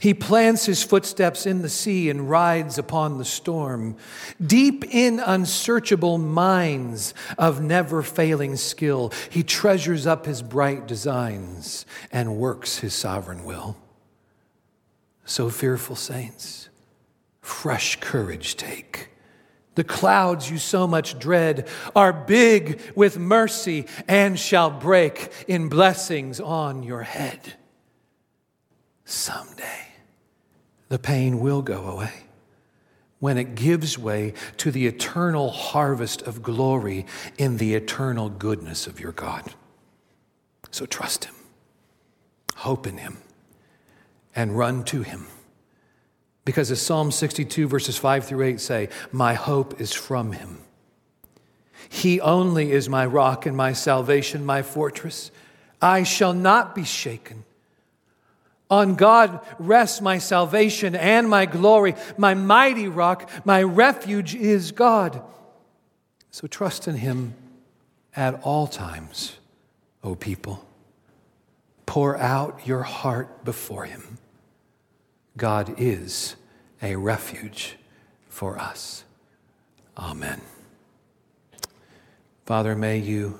He 0.00 0.14
plants 0.14 0.66
his 0.66 0.82
footsteps 0.82 1.46
in 1.46 1.62
the 1.62 1.68
sea 1.68 2.10
and 2.10 2.30
rides 2.30 2.78
upon 2.78 3.18
the 3.18 3.24
storm. 3.24 3.96
Deep 4.44 4.84
in 4.84 5.20
unsearchable 5.20 6.18
mines 6.18 7.14
of 7.36 7.60
never 7.60 8.02
failing 8.02 8.56
skill, 8.56 9.12
he 9.30 9.42
treasures 9.42 10.06
up 10.06 10.26
his 10.26 10.42
bright 10.42 10.86
designs 10.86 11.84
and 12.10 12.36
works 12.36 12.78
his 12.78 12.94
sovereign 12.94 13.44
will. 13.44 13.76
So, 15.24 15.50
fearful 15.50 15.96
saints, 15.96 16.68
fresh 17.42 17.96
courage 18.00 18.56
take. 18.56 19.10
The 19.74 19.84
clouds 19.84 20.50
you 20.50 20.58
so 20.58 20.86
much 20.86 21.18
dread 21.18 21.68
are 21.94 22.12
big 22.12 22.80
with 22.96 23.18
mercy 23.18 23.86
and 24.08 24.38
shall 24.38 24.70
break 24.70 25.30
in 25.46 25.68
blessings 25.68 26.40
on 26.40 26.82
your 26.82 27.02
head 27.02 27.57
someday 29.08 29.86
the 30.88 30.98
pain 30.98 31.40
will 31.40 31.62
go 31.62 31.86
away 31.86 32.12
when 33.20 33.36
it 33.36 33.54
gives 33.54 33.98
way 33.98 34.32
to 34.56 34.70
the 34.70 34.86
eternal 34.86 35.50
harvest 35.50 36.22
of 36.22 36.42
glory 36.42 37.04
in 37.36 37.56
the 37.56 37.74
eternal 37.74 38.28
goodness 38.28 38.86
of 38.86 39.00
your 39.00 39.12
God. 39.12 39.54
So 40.70 40.86
trust 40.86 41.24
Him, 41.24 41.34
hope 42.56 42.86
in 42.86 42.98
Him, 42.98 43.18
and 44.36 44.56
run 44.56 44.84
to 44.84 45.02
Him. 45.02 45.26
Because 46.44 46.70
as 46.70 46.80
Psalm 46.80 47.10
62, 47.10 47.66
verses 47.66 47.98
5 47.98 48.24
through 48.24 48.42
8 48.42 48.60
say, 48.60 48.88
My 49.10 49.34
hope 49.34 49.80
is 49.80 49.92
from 49.92 50.32
Him. 50.32 50.58
He 51.88 52.20
only 52.20 52.72
is 52.72 52.88
my 52.88 53.04
rock 53.04 53.46
and 53.46 53.56
my 53.56 53.72
salvation, 53.72 54.44
my 54.46 54.62
fortress. 54.62 55.30
I 55.82 56.04
shall 56.04 56.34
not 56.34 56.74
be 56.74 56.84
shaken. 56.84 57.44
On 58.70 58.96
God 58.96 59.40
rests 59.58 60.00
my 60.00 60.18
salvation 60.18 60.94
and 60.94 61.28
my 61.28 61.46
glory. 61.46 61.94
My 62.18 62.34
mighty 62.34 62.88
rock, 62.88 63.30
my 63.44 63.62
refuge 63.62 64.34
is 64.34 64.72
God. 64.72 65.22
So 66.30 66.46
trust 66.46 66.86
in 66.86 66.96
Him 66.96 67.34
at 68.14 68.42
all 68.42 68.66
times, 68.66 69.36
O 70.04 70.14
people. 70.14 70.64
Pour 71.86 72.18
out 72.18 72.66
your 72.66 72.82
heart 72.82 73.44
before 73.44 73.84
Him. 73.84 74.18
God 75.36 75.74
is 75.78 76.36
a 76.82 76.96
refuge 76.96 77.76
for 78.28 78.58
us. 78.58 79.04
Amen. 79.96 80.42
Father, 82.44 82.76
may 82.76 82.98
you, 82.98 83.38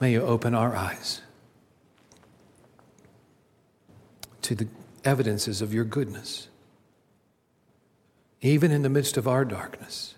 may 0.00 0.12
you 0.12 0.22
open 0.22 0.54
our 0.54 0.76
eyes 0.76 1.20
to 4.42 4.54
the 4.54 4.68
evidences 5.04 5.62
of 5.62 5.72
your 5.72 5.84
goodness, 5.84 6.48
even 8.40 8.70
in 8.70 8.82
the 8.82 8.88
midst 8.88 9.16
of 9.16 9.26
our 9.26 9.44
darkness. 9.44 10.14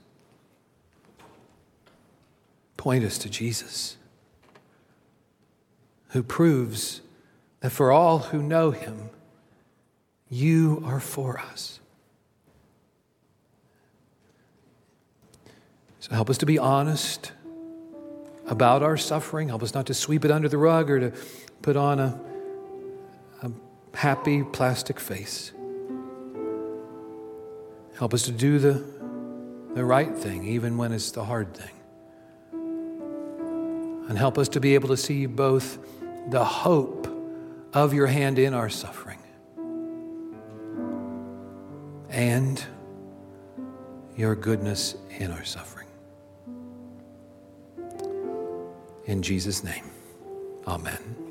Point 2.77 3.05
us 3.05 3.17
to 3.19 3.31
Jesus, 3.31 3.97
who 6.09 6.23
proves 6.23 7.01
that 7.61 7.71
for 7.71 7.93
all 7.93 8.19
who 8.19 8.43
know 8.43 8.73
him, 8.73 9.09
you 10.29 10.83
are 10.85 11.01
for 11.01 11.39
us. 11.39 11.81
So 16.01 16.15
help 16.15 16.29
us 16.29 16.37
to 16.39 16.47
be 16.47 16.59
honest 16.59 17.33
about 18.47 18.83
our 18.83 18.99
suffering. 18.99 19.49
Help 19.49 19.63
us 19.63 19.73
not 19.73 19.87
to 19.87 19.95
sweep 19.95 20.25
it 20.25 20.31
under 20.31 20.51
the 20.51 20.59
rug 20.59 20.91
or 20.91 21.01
to 21.01 21.19
put 21.63 21.77
on 21.77 21.99
a 21.99 22.21
happy 23.95 24.43
plastic 24.43 25.01
face. 25.01 25.53
Help 27.97 28.13
us 28.13 28.23
to 28.25 28.33
do 28.33 28.59
the, 28.59 28.85
the 29.75 29.85
right 29.85 30.15
thing, 30.15 30.47
even 30.47 30.77
when 30.77 30.93
it's 30.93 31.13
the 31.13 31.25
hard 31.25 31.55
thing. 31.55 31.71
And 34.09 34.19
help 34.19 34.37
us 34.37 34.49
to 34.51 34.61
be 34.61 34.75
able 34.75 34.89
to 34.89 34.97
see 34.97 35.27
both 35.27 35.79
the 36.29 36.45
hope 36.45 37.09
of 37.73 37.95
your 37.95 38.07
hand 38.07 38.39
in 38.39 38.53
our 38.53 38.69
suffering 38.69 39.19
and 42.11 42.65
your 44.17 44.37
goodness 44.37 44.95
in 45.19 45.31
our 45.31 45.45
suffering. 45.45 45.89
In 49.07 49.23
Jesus' 49.23 49.65
name, 49.65 49.91
amen. 50.67 51.24